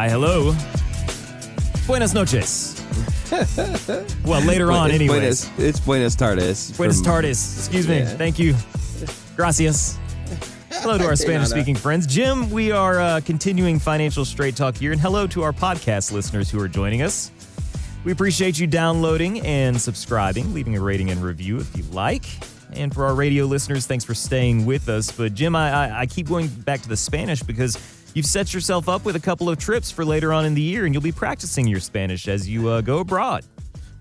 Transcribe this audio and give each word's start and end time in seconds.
Hi, 0.00 0.08
hello. 0.08 0.56
Buenas 1.86 2.14
noches. 2.14 2.82
well, 4.24 4.40
later 4.46 4.72
on, 4.72 4.86
it's 4.86 4.94
anyways. 4.94 5.44
Buenos, 5.44 5.58
it's 5.58 5.78
Buenos 5.78 6.16
Tardes. 6.16 6.74
Buenas 6.74 6.96
from- 6.96 7.04
tardes. 7.04 7.58
Excuse 7.58 7.86
me. 7.86 7.98
Yeah. 7.98 8.06
Thank 8.06 8.38
you. 8.38 8.54
Gracias. 9.36 9.98
Hello 10.70 10.96
to 10.96 11.04
our 11.04 11.16
Spanish 11.16 11.50
speaking 11.50 11.76
friends. 11.76 12.06
Jim, 12.06 12.50
we 12.50 12.72
are 12.72 12.98
uh, 12.98 13.20
continuing 13.26 13.78
Financial 13.78 14.24
Straight 14.24 14.56
Talk 14.56 14.74
here, 14.74 14.92
and 14.92 15.00
hello 15.02 15.26
to 15.26 15.42
our 15.42 15.52
podcast 15.52 16.12
listeners 16.12 16.50
who 16.50 16.58
are 16.62 16.68
joining 16.68 17.02
us. 17.02 17.30
We 18.02 18.12
appreciate 18.12 18.58
you 18.58 18.66
downloading 18.66 19.42
and 19.42 19.78
subscribing, 19.78 20.54
leaving 20.54 20.78
a 20.78 20.80
rating 20.80 21.10
and 21.10 21.22
review 21.22 21.58
if 21.58 21.76
you 21.76 21.82
like. 21.92 22.24
And 22.72 22.94
for 22.94 23.04
our 23.04 23.14
radio 23.14 23.44
listeners, 23.44 23.86
thanks 23.86 24.06
for 24.06 24.14
staying 24.14 24.64
with 24.64 24.88
us. 24.88 25.12
But 25.12 25.34
Jim, 25.34 25.54
I, 25.54 25.70
I, 25.70 26.00
I 26.00 26.06
keep 26.06 26.26
going 26.26 26.48
back 26.48 26.80
to 26.80 26.88
the 26.88 26.96
Spanish 26.96 27.42
because 27.42 27.76
you've 28.14 28.26
set 28.26 28.52
yourself 28.54 28.88
up 28.88 29.04
with 29.04 29.16
a 29.16 29.20
couple 29.20 29.48
of 29.48 29.58
trips 29.58 29.90
for 29.90 30.04
later 30.04 30.32
on 30.32 30.44
in 30.44 30.54
the 30.54 30.62
year, 30.62 30.84
and 30.84 30.94
you'll 30.94 31.02
be 31.02 31.12
practicing 31.12 31.66
your 31.66 31.80
Spanish 31.80 32.28
as 32.28 32.48
you 32.48 32.68
uh, 32.68 32.80
go 32.80 32.98
abroad. 32.98 33.44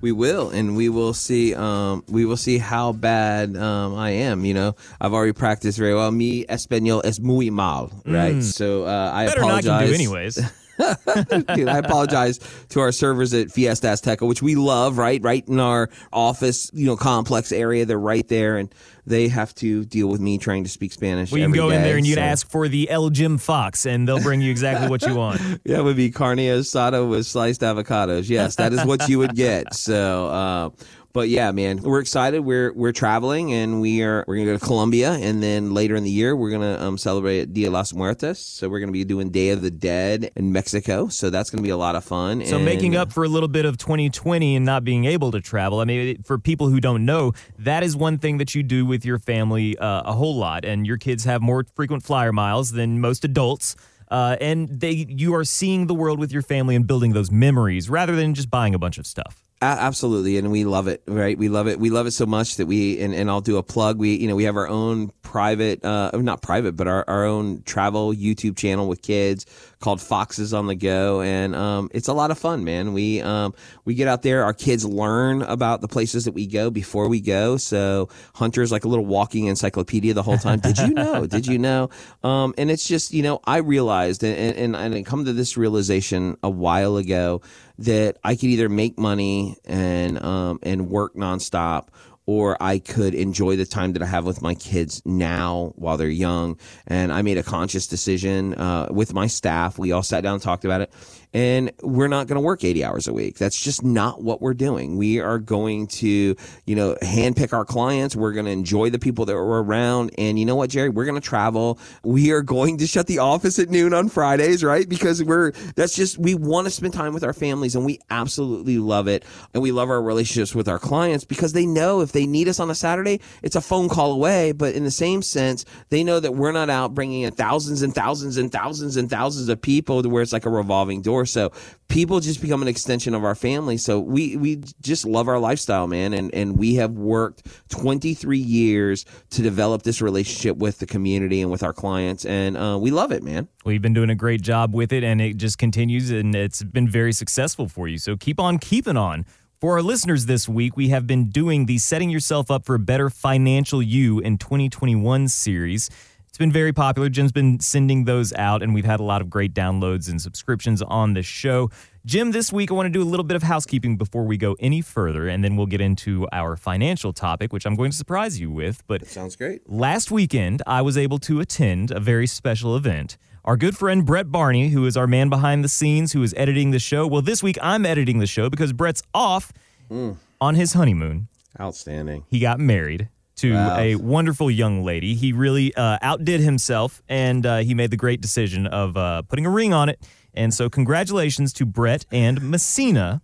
We 0.02 0.14
will, 0.14 0.50
and 0.52 0.78
we 0.78 0.88
will 0.88 1.14
see. 1.14 1.54
Um, 1.54 2.06
we 2.08 2.24
will 2.24 2.38
see 2.38 2.58
how 2.58 2.94
bad 2.94 3.58
um, 3.58 3.96
I 3.96 4.12
am. 4.12 4.46
You 4.46 4.54
know, 4.54 4.76
I've 5.02 5.14
already 5.14 5.34
practiced 5.34 5.78
very 5.78 5.94
well. 5.94 6.10
Mi 6.12 6.46
español 6.46 7.02
es 7.04 7.20
muy 7.20 7.50
mal, 7.50 7.92
right? 8.06 8.42
So 8.42 8.86
uh, 8.86 9.12
I 9.14 9.26
Mm. 9.26 9.28
Better 9.28 9.40
than 9.42 9.50
I 9.50 9.60
apologize. 9.60 9.80
can 9.82 9.88
do, 9.90 9.94
anyways. 9.96 10.40
Dude, 11.56 11.68
I 11.68 11.78
apologize 11.78 12.40
to 12.70 12.80
our 12.80 12.92
servers 12.92 13.34
at 13.34 13.52
Fiesta 13.52 13.88
Azteca, 13.88 14.28
which 14.28 14.42
we 14.42 14.56
love, 14.56 14.98
right? 14.98 15.22
Right 15.22 15.46
in 15.48 15.60
our 15.60 15.90
office, 16.14 16.72
you 16.74 16.86
know, 16.86 16.96
complex 16.96 17.52
area. 17.52 17.86
They're 17.86 18.00
right 18.00 18.28
there, 18.28 18.58
and 18.58 18.74
they 19.06 19.28
have 19.28 19.54
to 19.56 19.84
deal 19.86 20.08
with 20.08 20.22
me 20.22 20.38
trying 20.38 20.64
to 20.64 20.70
speak 20.70 20.94
Spanish. 20.94 21.32
Well, 21.32 21.40
you 21.40 21.46
can 21.46 21.56
go 21.56 21.70
in 21.70 21.82
there 21.82 21.98
and 21.98 22.06
you'd 22.08 22.16
so- 22.16 22.22
ask 22.22 22.50
for 22.50 22.68
the 22.68 22.90
El 22.90 23.10
Jim 23.10 23.38
Fox, 23.38 23.86
and 23.86 24.08
they'll 24.08 24.22
bring 24.22 24.42
you 24.42 24.52
exactly 24.52 24.88
what 24.88 25.02
you 25.04 25.16
want. 25.16 25.42
Yeah, 25.66 25.80
it 25.80 25.84
would 25.84 25.98
be 25.98 26.10
carne 26.10 26.38
asada 26.38 27.08
with 27.08 27.26
sliced 27.26 27.62
avocados. 27.62 28.30
Yes, 28.30 28.56
that 28.56 28.72
is 28.74 28.84
what 28.86 29.08
you 29.10 29.20
would 29.20 29.36
get. 29.36 29.74
So, 29.74 30.28
uh, 30.28 30.70
but 31.12 31.30
yeah, 31.30 31.52
man, 31.52 31.82
we're 31.82 32.00
excited. 32.00 32.42
We're 32.42 32.72
we're 32.74 32.92
traveling, 32.92 33.52
and 33.54 33.82
we 33.82 34.04
are 34.04 34.24
we're 34.28 34.36
gonna 34.36 34.52
go 34.52 34.58
to 34.58 34.66
Colombia, 34.66 35.14
and 35.14 35.42
then 35.42 35.74
later 35.74 35.96
in 35.96 36.04
the 36.04 36.10
year 36.10 36.36
we're 36.36 36.52
gonna 36.52 36.78
um, 36.80 36.98
celebrate 36.98 37.54
Dia 37.54 37.68
de 37.68 37.72
las 37.72 37.94
Muertes. 37.94 38.38
So 38.38 38.70
we're 38.70 38.80
gonna 38.80 38.92
be 38.92 39.04
doing 39.04 39.30
Day 39.32 39.50
of 39.50 39.62
the 39.62 39.72
Dead 39.72 40.32
in 40.36 40.52
Mexico. 40.52 41.08
So 41.08 41.30
that's 41.30 41.50
gonna 41.50 41.64
be 41.64 41.70
a 41.70 41.78
lot 41.78 41.96
of 41.96 42.04
fun. 42.04 42.46
So 42.46 42.58
and- 42.58 42.66
making 42.66 42.96
up 42.96 43.12
for 43.12 43.24
a 43.24 43.28
little 43.28 43.48
bit 43.50 43.66
of 43.66 43.78
2020 43.78 44.56
and 44.56 44.66
not 44.66 44.84
being 44.84 45.06
able 45.06 45.32
to 45.32 45.42
travel. 45.42 45.80
I 45.80 45.86
mean, 45.86 46.22
for 46.24 46.38
people 46.38 46.70
who 46.70 46.80
don't 46.80 47.06
know, 47.06 47.34
that 47.58 47.84
is 47.84 47.96
one 47.96 48.20
thing 48.20 48.38
that 48.38 48.54
you 48.54 48.62
do 48.62 48.86
with 48.86 49.04
your 49.04 49.18
family 49.20 49.78
uh, 49.78 50.04
a 50.06 50.14
whole 50.14 50.36
lot, 50.36 50.64
and 50.64 50.86
your 50.86 50.98
kids 50.98 51.24
have 51.26 51.42
more 51.42 51.66
frequent 51.76 52.04
flyer 52.04 52.32
miles 52.32 52.72
than 52.72 53.02
most 53.02 53.26
adults. 53.26 53.76
Uh, 54.12 54.38
and 54.42 54.68
they, 54.70 54.92
you 54.92 55.36
are 55.36 55.44
seeing 55.44 55.86
the 55.88 55.94
world 55.94 56.20
with 56.20 56.32
your 56.32 56.42
family 56.42 56.76
and 56.76 56.88
building 56.88 57.14
those 57.14 57.30
memories 57.30 57.90
rather 57.90 58.16
than 58.16 58.34
just 58.34 58.50
buying 58.50 58.74
a 58.74 58.80
bunch 58.80 58.98
of 58.98 59.06
stuff. 59.06 59.49
Absolutely, 59.62 60.38
and 60.38 60.52
we 60.52 60.64
love 60.64 60.88
it, 60.88 61.04
right? 61.06 61.38
We 61.38 61.50
love 61.50 61.68
it. 61.68 61.80
We 61.80 61.90
love 61.90 62.08
it 62.08 62.12
so 62.12 62.26
much 62.26 62.56
that 62.56 62.66
we 62.66 63.00
and, 63.02 63.14
and 63.14 63.30
I'll 63.30 63.42
do 63.42 63.58
a 63.58 63.64
plug. 63.64 63.98
We 63.98 64.16
you 64.16 64.28
know 64.28 64.36
we 64.36 64.46
have 64.46 64.56
our 64.56 64.70
own 64.70 65.12
private, 65.30 65.86
uh, 65.86 66.10
not 66.16 66.42
private, 66.42 66.76
but 66.76 66.88
our, 66.88 67.06
our 67.08 67.24
own 67.24 67.62
travel 67.62 68.12
YouTube 68.12 68.58
channel 68.58 68.88
with 68.88 69.04
kids 69.04 69.46
called 69.80 70.02
Foxes 70.02 70.56
on 70.56 70.66
the 70.66 70.74
Go, 70.74 71.22
and 71.22 71.56
um, 71.56 71.92
it's 71.94 72.08
a 72.08 72.14
lot 72.14 72.32
of 72.32 72.40
fun, 72.40 72.64
man. 72.64 72.94
We 72.94 73.22
um, 73.22 73.54
we 73.86 73.94
get 73.94 74.08
out 74.08 74.24
there. 74.24 74.44
Our 74.44 74.56
kids 74.56 74.86
learn 74.86 75.44
about 75.44 75.82
the 75.82 75.88
places 75.88 76.26
that 76.26 76.32
we 76.32 76.48
go 76.48 76.72
before 76.72 77.08
we 77.08 77.22
go. 77.22 77.58
So 77.58 78.10
Hunter's 78.34 78.72
like 78.72 78.86
a 78.86 78.88
little 78.88 79.06
walking 79.06 79.46
encyclopedia 79.46 80.16
the 80.16 80.24
whole 80.24 80.40
time. 80.40 80.62
Did 80.62 80.80
you 80.80 80.96
know? 80.96 81.26
Did 81.28 81.46
you 81.46 81.60
know? 81.60 81.92
Um, 82.24 82.56
and 82.58 82.72
it's 82.72 82.88
just 82.88 83.14
you 83.14 83.22
know 83.22 83.40
I 83.46 83.58
realized 83.58 84.24
and 84.24 84.58
and, 84.58 84.76
and 84.76 84.96
I 84.96 85.04
come 85.04 85.26
to 85.26 85.34
this 85.34 85.58
realization 85.58 86.38
a 86.42 86.50
while 86.50 86.98
ago 86.98 87.44
that 87.78 88.18
I 88.24 88.34
could 88.34 88.46
either 88.46 88.68
make 88.68 88.98
money 88.98 89.58
and 89.64 90.20
um, 90.24 90.60
and 90.64 90.90
work 90.90 91.14
nonstop, 91.14 91.90
or 92.30 92.56
I 92.62 92.78
could 92.78 93.16
enjoy 93.16 93.56
the 93.56 93.66
time 93.66 93.94
that 93.94 94.04
I 94.04 94.06
have 94.06 94.24
with 94.24 94.40
my 94.40 94.54
kids 94.54 95.02
now 95.04 95.74
while 95.78 95.98
they're 95.98 96.08
young. 96.08 96.60
And 96.86 97.12
I 97.12 97.24
made 97.24 97.40
a 97.40 97.44
conscious 97.44 97.88
decision 97.88 98.54
uh, 98.54 98.88
with 98.92 99.16
my 99.16 99.26
staff. 99.26 99.80
We 99.80 99.94
all 99.94 100.04
sat 100.04 100.22
down 100.22 100.36
and 100.36 100.44
talked 100.44 100.64
about 100.64 100.82
it. 100.82 100.94
And 101.32 101.72
we're 101.84 102.08
not 102.08 102.26
going 102.26 102.38
to 102.38 102.42
work 102.42 102.64
80 102.64 102.84
hours 102.84 103.08
a 103.08 103.14
week. 103.14 103.38
That's 103.38 103.60
just 103.60 103.84
not 103.84 104.24
what 104.24 104.42
we're 104.42 104.56
doing. 104.56 104.98
We 104.98 105.20
are 105.20 105.38
going 105.38 105.86
to, 105.88 106.36
you 106.66 106.76
know, 106.76 106.96
handpick 107.04 107.54
our 107.54 107.66
clients. 107.66 108.16
We're 108.16 108.34
going 108.34 108.48
to 108.48 108.52
enjoy 108.52 108.90
the 108.90 108.98
people 108.98 109.26
that 109.26 109.36
we're 109.36 109.62
around. 109.62 110.12
And 110.18 110.40
you 110.40 110.46
know 110.46 110.56
what, 110.56 110.72
Jerry? 110.72 110.90
We're 110.90 111.06
going 111.06 111.22
to 111.22 111.28
travel. 111.28 111.78
We 112.04 112.32
are 112.32 112.42
going 112.42 112.80
to 112.80 112.88
shut 112.88 113.06
the 113.06 113.20
office 113.20 113.60
at 113.60 113.70
noon 113.70 113.94
on 113.94 114.10
Fridays, 114.10 114.64
right? 114.64 114.90
Because 114.90 115.24
we're, 115.24 115.52
that's 115.76 115.96
just, 115.96 116.18
we 116.18 116.34
want 116.34 116.66
to 116.66 116.72
spend 116.72 116.94
time 116.94 117.14
with 117.14 117.24
our 117.24 117.34
families 117.34 117.76
and 117.76 117.86
we 117.86 118.00
absolutely 118.10 118.80
love 118.80 119.08
it. 119.08 119.24
And 119.54 119.62
we 119.62 119.72
love 119.72 119.92
our 119.92 120.02
relationships 120.02 120.56
with 120.56 120.68
our 120.68 120.80
clients 120.80 121.26
because 121.26 121.54
they 121.54 121.68
know 121.68 122.02
if 122.02 122.12
they 122.12 122.19
need 122.26 122.48
us 122.48 122.60
on 122.60 122.70
a 122.70 122.76
Saturday, 122.76 123.22
it's 123.44 123.56
a 123.56 123.62
phone 123.62 123.90
call 123.90 124.12
away. 124.12 124.52
But 124.52 124.76
in 124.76 124.84
the 124.84 124.92
same 124.92 125.22
sense, 125.22 125.66
they 125.90 126.04
know 126.04 126.20
that 126.20 126.36
we're 126.36 126.52
not 126.52 126.70
out 126.70 126.94
bringing 126.94 127.22
in 127.22 127.34
thousands 127.34 127.82
and 127.82 127.94
thousands 127.94 128.38
and 128.38 128.52
thousands 128.52 128.98
and 128.98 129.10
thousands 129.10 129.50
of 129.50 129.62
people 129.62 130.04
to 130.04 130.10
where 130.10 130.22
it's 130.22 130.34
like 130.34 130.46
a 130.46 130.50
revolving 130.50 131.02
door. 131.02 131.26
So 131.26 131.52
people 131.88 132.20
just 132.20 132.42
become 132.42 132.62
an 132.62 132.68
extension 132.68 133.14
of 133.14 133.24
our 133.24 133.36
family. 133.36 133.78
So 133.78 134.00
we, 134.00 134.38
we 134.38 134.62
just 134.82 135.06
love 135.06 135.28
our 135.28 135.40
lifestyle, 135.40 135.88
man. 135.88 136.14
And, 136.14 136.34
and 136.34 136.58
we 136.58 136.76
have 136.76 136.92
worked 136.92 137.48
23 137.70 138.38
years 138.38 139.06
to 139.32 139.42
develop 139.42 139.84
this 139.84 140.02
relationship 140.02 140.58
with 140.58 140.80
the 140.80 140.86
community 140.86 141.42
and 141.42 141.52
with 141.52 141.64
our 141.64 141.74
clients. 141.74 142.26
And 142.26 142.58
uh, 142.58 142.78
we 142.80 142.92
love 142.92 143.12
it, 143.12 143.24
man. 143.24 143.48
You've 143.66 143.82
been 143.82 143.94
doing 143.94 144.10
a 144.10 144.16
great 144.16 144.42
job 144.42 144.74
with 144.74 144.92
it, 144.92 145.04
and 145.04 145.22
it 145.22 145.38
just 145.38 145.58
continues, 145.58 146.10
and 146.10 146.34
it's 146.34 146.64
been 146.64 146.88
very 146.88 147.14
successful 147.14 147.68
for 147.68 147.88
you. 147.88 147.98
So 147.98 148.18
keep 148.18 148.40
on 148.40 148.58
keeping 148.58 148.98
on. 148.98 149.26
For 149.60 149.74
our 149.74 149.82
listeners 149.82 150.26
this 150.26 150.48
week, 150.48 150.78
we 150.78 150.88
have 150.88 151.06
been 151.06 151.32
doing 151.32 151.66
the 151.66 151.80
Setting 151.80 152.10
Yourself 152.10 152.50
Up 152.50 152.64
for 152.64 152.76
a 152.76 152.80
Better 152.80 153.10
Financial 153.10 153.84
You 153.84 154.20
in 154.20 154.38
2021 154.38 155.28
series. 155.28 155.90
It's 156.30 156.38
been 156.38 156.50
very 156.50 156.72
popular. 156.72 157.10
Jim's 157.10 157.34
been 157.34 157.60
sending 157.60 158.06
those 158.06 158.32
out, 158.32 158.64
and 158.64 158.74
we've 158.74 158.86
had 158.86 159.02
a 159.02 159.04
lot 159.04 159.20
of 159.20 159.30
great 159.30 159.54
downloads 159.54 160.10
and 160.10 160.22
subscriptions 160.22 160.82
on 160.82 161.14
the 161.14 161.24
show. 161.24 161.70
Jim, 162.06 162.32
this 162.32 162.54
week 162.54 162.72
I 162.72 162.74
want 162.74 162.86
to 162.86 162.90
do 162.90 163.02
a 163.02 163.04
little 163.04 163.26
bit 163.26 163.36
of 163.36 163.44
housekeeping 163.44 163.98
before 163.98 164.24
we 164.24 164.38
go 164.38 164.56
any 164.62 164.80
further, 164.80 165.28
and 165.28 165.44
then 165.44 165.58
we'll 165.58 165.66
get 165.66 165.82
into 165.82 166.26
our 166.32 166.56
financial 166.56 167.12
topic, 167.12 167.52
which 167.52 167.66
I'm 167.66 167.76
going 167.76 167.92
to 167.92 167.98
surprise 167.98 168.40
you 168.40 168.50
with. 168.50 168.82
But 168.88 169.08
Sounds 169.08 169.36
great. 169.36 169.70
Last 169.70 170.10
weekend, 170.10 170.62
I 170.68 170.82
was 170.82 170.98
able 170.98 171.20
to 171.20 171.42
attend 171.42 171.92
a 171.92 172.00
very 172.00 172.28
special 172.28 172.78
event. 172.78 173.18
Our 173.46 173.58
good 173.58 173.78
friend 173.78 174.06
Brett 174.06 174.32
Barney, 174.32 174.70
who 174.70 174.86
is 174.86 174.96
our 174.98 175.08
man 175.08 175.30
behind 175.30 175.64
the 175.64 175.70
scenes, 175.70 176.14
who 176.14 176.22
is 176.24 176.34
editing 176.38 176.72
the 176.72 176.80
show. 176.80 177.08
Well, 177.08 177.22
this 177.22 177.42
week 177.42 177.58
I'm 177.62 177.86
editing 177.86 178.20
the 178.20 178.28
show 178.28 178.50
because 178.50 178.74
Brett's 178.74 179.02
off 179.14 179.52
on 179.90 180.56
his 180.56 180.74
honeymoon. 180.74 181.28
Outstanding. 181.60 182.26
He 182.30 182.40
got 182.40 182.60
married 182.60 183.10
to 183.38 183.54
Wow. 183.54 183.78
a 183.80 183.96
wonderful 183.96 184.52
young 184.52 184.84
lady. 184.84 185.16
He 185.16 185.32
really 185.34 185.74
uh, 185.76 185.98
outdid 186.02 186.42
himself, 186.42 187.02
and 187.10 187.46
uh, 187.46 187.58
he 187.60 187.74
made 187.74 187.90
the 187.92 187.98
great 187.98 188.22
decision 188.22 188.68
of 188.68 188.96
uh, 188.98 189.22
putting 189.24 189.46
a 189.46 189.50
ring 189.50 189.74
on 189.74 189.90
it. 189.90 190.06
And 190.34 190.54
so, 190.54 190.70
congratulations 190.70 191.54
to 191.54 191.66
Brett 191.66 192.06
and 192.12 192.42
Messina. 192.42 193.22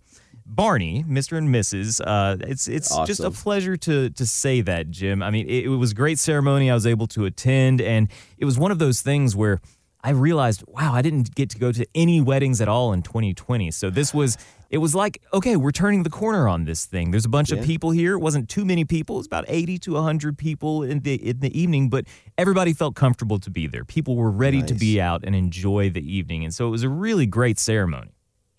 Barney, 0.48 1.04
Mr. 1.08 1.36
and 1.36 1.48
Mrs. 1.52 2.00
Uh, 2.04 2.36
it's 2.46 2.68
it's 2.68 2.96
just 3.06 3.18
a 3.18 3.32
pleasure 3.32 3.76
to 3.78 4.10
to 4.10 4.24
say 4.24 4.60
that, 4.60 4.90
Jim. 4.90 5.20
I 5.20 5.30
mean, 5.30 5.48
it, 5.48 5.64
it 5.64 5.68
was 5.68 5.90
a 5.90 5.94
great 5.94 6.20
ceremony. 6.20 6.70
I 6.70 6.74
was 6.74 6.86
able 6.86 7.08
to 7.08 7.24
attend, 7.24 7.80
and 7.80 8.08
it 8.38 8.44
was 8.44 8.56
one 8.56 8.70
of 8.70 8.78
those 8.78 9.02
things 9.02 9.34
where 9.34 9.60
I 10.06 10.10
realized, 10.10 10.62
wow, 10.68 10.94
I 10.94 11.02
didn't 11.02 11.34
get 11.34 11.50
to 11.50 11.58
go 11.58 11.72
to 11.72 11.84
any 11.92 12.20
weddings 12.20 12.60
at 12.60 12.68
all 12.68 12.92
in 12.92 13.02
2020. 13.02 13.72
So 13.72 13.90
this 13.90 14.14
was 14.14 14.38
it 14.70 14.78
was 14.78 14.94
like, 14.94 15.20
okay, 15.34 15.56
we're 15.56 15.72
turning 15.72 16.04
the 16.04 16.10
corner 16.10 16.46
on 16.46 16.64
this 16.64 16.86
thing. 16.86 17.10
There's 17.10 17.24
a 17.24 17.28
bunch 17.28 17.50
of 17.50 17.60
people 17.64 17.90
here. 17.90 18.12
It 18.12 18.20
wasn't 18.20 18.48
too 18.48 18.64
many 18.64 18.84
people. 18.84 19.16
It 19.16 19.18
was 19.18 19.26
about 19.26 19.46
80 19.48 19.78
to 19.80 19.94
100 19.94 20.38
people 20.38 20.84
in 20.84 21.00
the 21.00 21.16
in 21.16 21.40
the 21.40 21.60
evening, 21.60 21.88
but 21.90 22.04
everybody 22.38 22.72
felt 22.72 22.94
comfortable 22.94 23.40
to 23.40 23.50
be 23.50 23.66
there. 23.66 23.84
People 23.84 24.14
were 24.14 24.30
ready 24.30 24.62
to 24.62 24.74
be 24.74 25.00
out 25.00 25.24
and 25.24 25.34
enjoy 25.34 25.90
the 25.90 26.08
evening, 26.08 26.44
and 26.44 26.54
so 26.54 26.68
it 26.68 26.70
was 26.70 26.84
a 26.84 26.88
really 26.88 27.26
great 27.26 27.58
ceremony. 27.58 28.15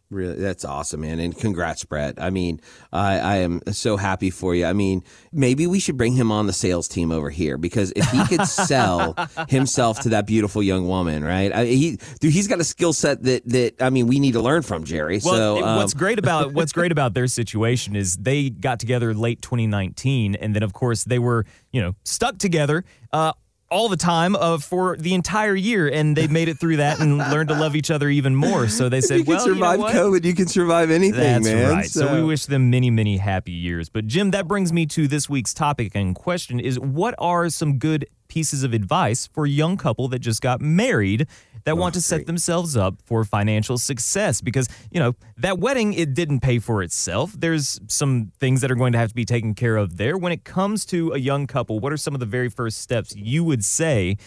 Really, 0.09 0.35
that's 0.35 0.63
awesome, 0.63 1.01
man. 1.01 1.19
And 1.19 1.37
congrats, 1.37 1.83
Brett. 1.83 2.15
I 2.17 2.29
mean, 2.29 2.61
I, 2.93 3.19
I 3.19 3.35
am 3.37 3.61
so 3.73 3.97
happy 3.97 4.29
for 4.29 4.55
you. 4.55 4.65
I 4.65 4.71
mean, 4.71 5.03
maybe 5.33 5.67
we 5.67 5.79
should 5.79 5.97
bring 5.97 6.13
him 6.13 6.31
on 6.31 6.47
the 6.47 6.53
sales 6.53 6.87
team 6.87 7.11
over 7.11 7.29
here 7.29 7.57
because 7.57 7.91
if 7.93 8.09
he 8.11 8.25
could 8.25 8.47
sell 8.47 9.15
himself 9.49 9.99
to 10.01 10.09
that 10.09 10.25
beautiful 10.25 10.63
young 10.63 10.87
woman, 10.87 11.25
right? 11.25 11.51
I, 11.51 11.65
he, 11.65 11.99
dude, 12.21 12.31
he's 12.31 12.47
got 12.47 12.61
a 12.61 12.63
skill 12.63 12.93
set 12.93 13.23
that 13.23 13.45
that 13.49 13.81
I 13.81 13.89
mean, 13.89 14.07
we 14.07 14.19
need 14.19 14.33
to 14.33 14.41
learn 14.41 14.61
from 14.61 14.85
Jerry. 14.85 15.19
Well, 15.21 15.57
so, 15.57 15.65
um, 15.65 15.75
what's 15.75 15.93
great 15.93 16.19
about 16.19 16.53
what's 16.53 16.71
great 16.71 16.93
about 16.93 17.13
their 17.13 17.27
situation 17.37 17.97
is 17.97 18.15
they 18.15 18.49
got 18.49 18.79
together 18.79 19.13
late 19.13 19.41
2019, 19.41 20.35
and 20.35 20.55
then 20.55 20.63
of 20.63 20.71
course 20.71 21.03
they 21.03 21.19
were 21.19 21.45
you 21.73 21.81
know 21.81 21.95
stuck 22.05 22.37
together. 22.37 22.85
Uh, 23.11 23.33
all 23.69 23.89
the 23.89 23.97
time 23.97 24.35
of 24.35 24.63
for 24.63 24.95
the 24.97 25.13
entire 25.13 25.55
year, 25.55 25.87
and 25.87 26.15
they 26.15 26.27
made 26.27 26.47
it 26.47 26.59
through 26.59 26.77
that 26.77 26.99
and 26.99 27.17
learned 27.31 27.49
to 27.49 27.55
love 27.55 27.75
each 27.75 27.91
other 27.91 28.09
even 28.09 28.35
more. 28.35 28.67
So 28.67 28.89
they 28.89 29.01
said, 29.01 29.19
you 29.19 29.23
can 29.25 29.35
"Well, 29.35 29.47
you 29.47 29.55
know 29.55 29.71
survive? 29.71 29.95
COVID, 29.95 30.23
you 30.23 30.33
can 30.33 30.47
survive 30.47 30.91
anything, 30.91 31.19
That's 31.19 31.45
man. 31.45 31.69
right. 31.69 31.85
So. 31.85 32.13
we 32.13 32.23
wish 32.23 32.45
them 32.45 32.69
many, 32.69 32.89
many 32.89 33.17
happy 33.17 33.51
years. 33.51 33.89
But 33.89 34.07
Jim, 34.07 34.31
that 34.31 34.47
brings 34.47 34.71
me 34.71 34.85
to 34.87 35.07
this 35.07 35.29
week's 35.29 35.53
topic 35.53 35.93
and 35.95 36.15
question: 36.15 36.59
is 36.59 36.79
what 36.79 37.15
are 37.17 37.49
some 37.49 37.77
good 37.77 38.07
pieces 38.27 38.63
of 38.63 38.73
advice 38.73 39.27
for 39.27 39.45
a 39.45 39.49
young 39.49 39.77
couple 39.77 40.07
that 40.09 40.19
just 40.19 40.41
got 40.41 40.61
married 40.61 41.27
that 41.63 41.71
oh, 41.71 41.75
want 41.75 41.93
to 41.95 42.01
set 42.01 42.17
great. 42.17 42.27
themselves 42.27 42.77
up 42.77 42.95
for 43.03 43.23
financial 43.23 43.77
success 43.77 44.41
because, 44.41 44.69
you 44.91 44.99
know, 44.99 45.15
that 45.37 45.59
wedding 45.59 45.93
it 45.93 46.13
didn't 46.13 46.39
pay 46.39 46.59
for 46.59 46.81
itself. 46.81 47.33
There's 47.37 47.79
some 47.87 48.31
things 48.39 48.61
that 48.61 48.71
are 48.71 48.75
going 48.75 48.93
to 48.93 48.97
have 48.97 49.09
to 49.09 49.15
be 49.15 49.25
taken 49.25 49.53
care 49.53 49.75
of 49.75 49.97
there. 49.97 50.17
When 50.17 50.31
it 50.31 50.43
comes 50.43 50.85
to 50.87 51.11
a 51.11 51.17
young 51.17 51.45
couple, 51.45 51.79
what 51.79 51.91
are 51.91 51.97
some 51.97 52.13
of 52.13 52.19
the 52.19 52.25
very 52.25 52.49
first 52.49 52.79
steps 52.79 53.15
you 53.15 53.43
would 53.43 53.65
say 53.65 54.17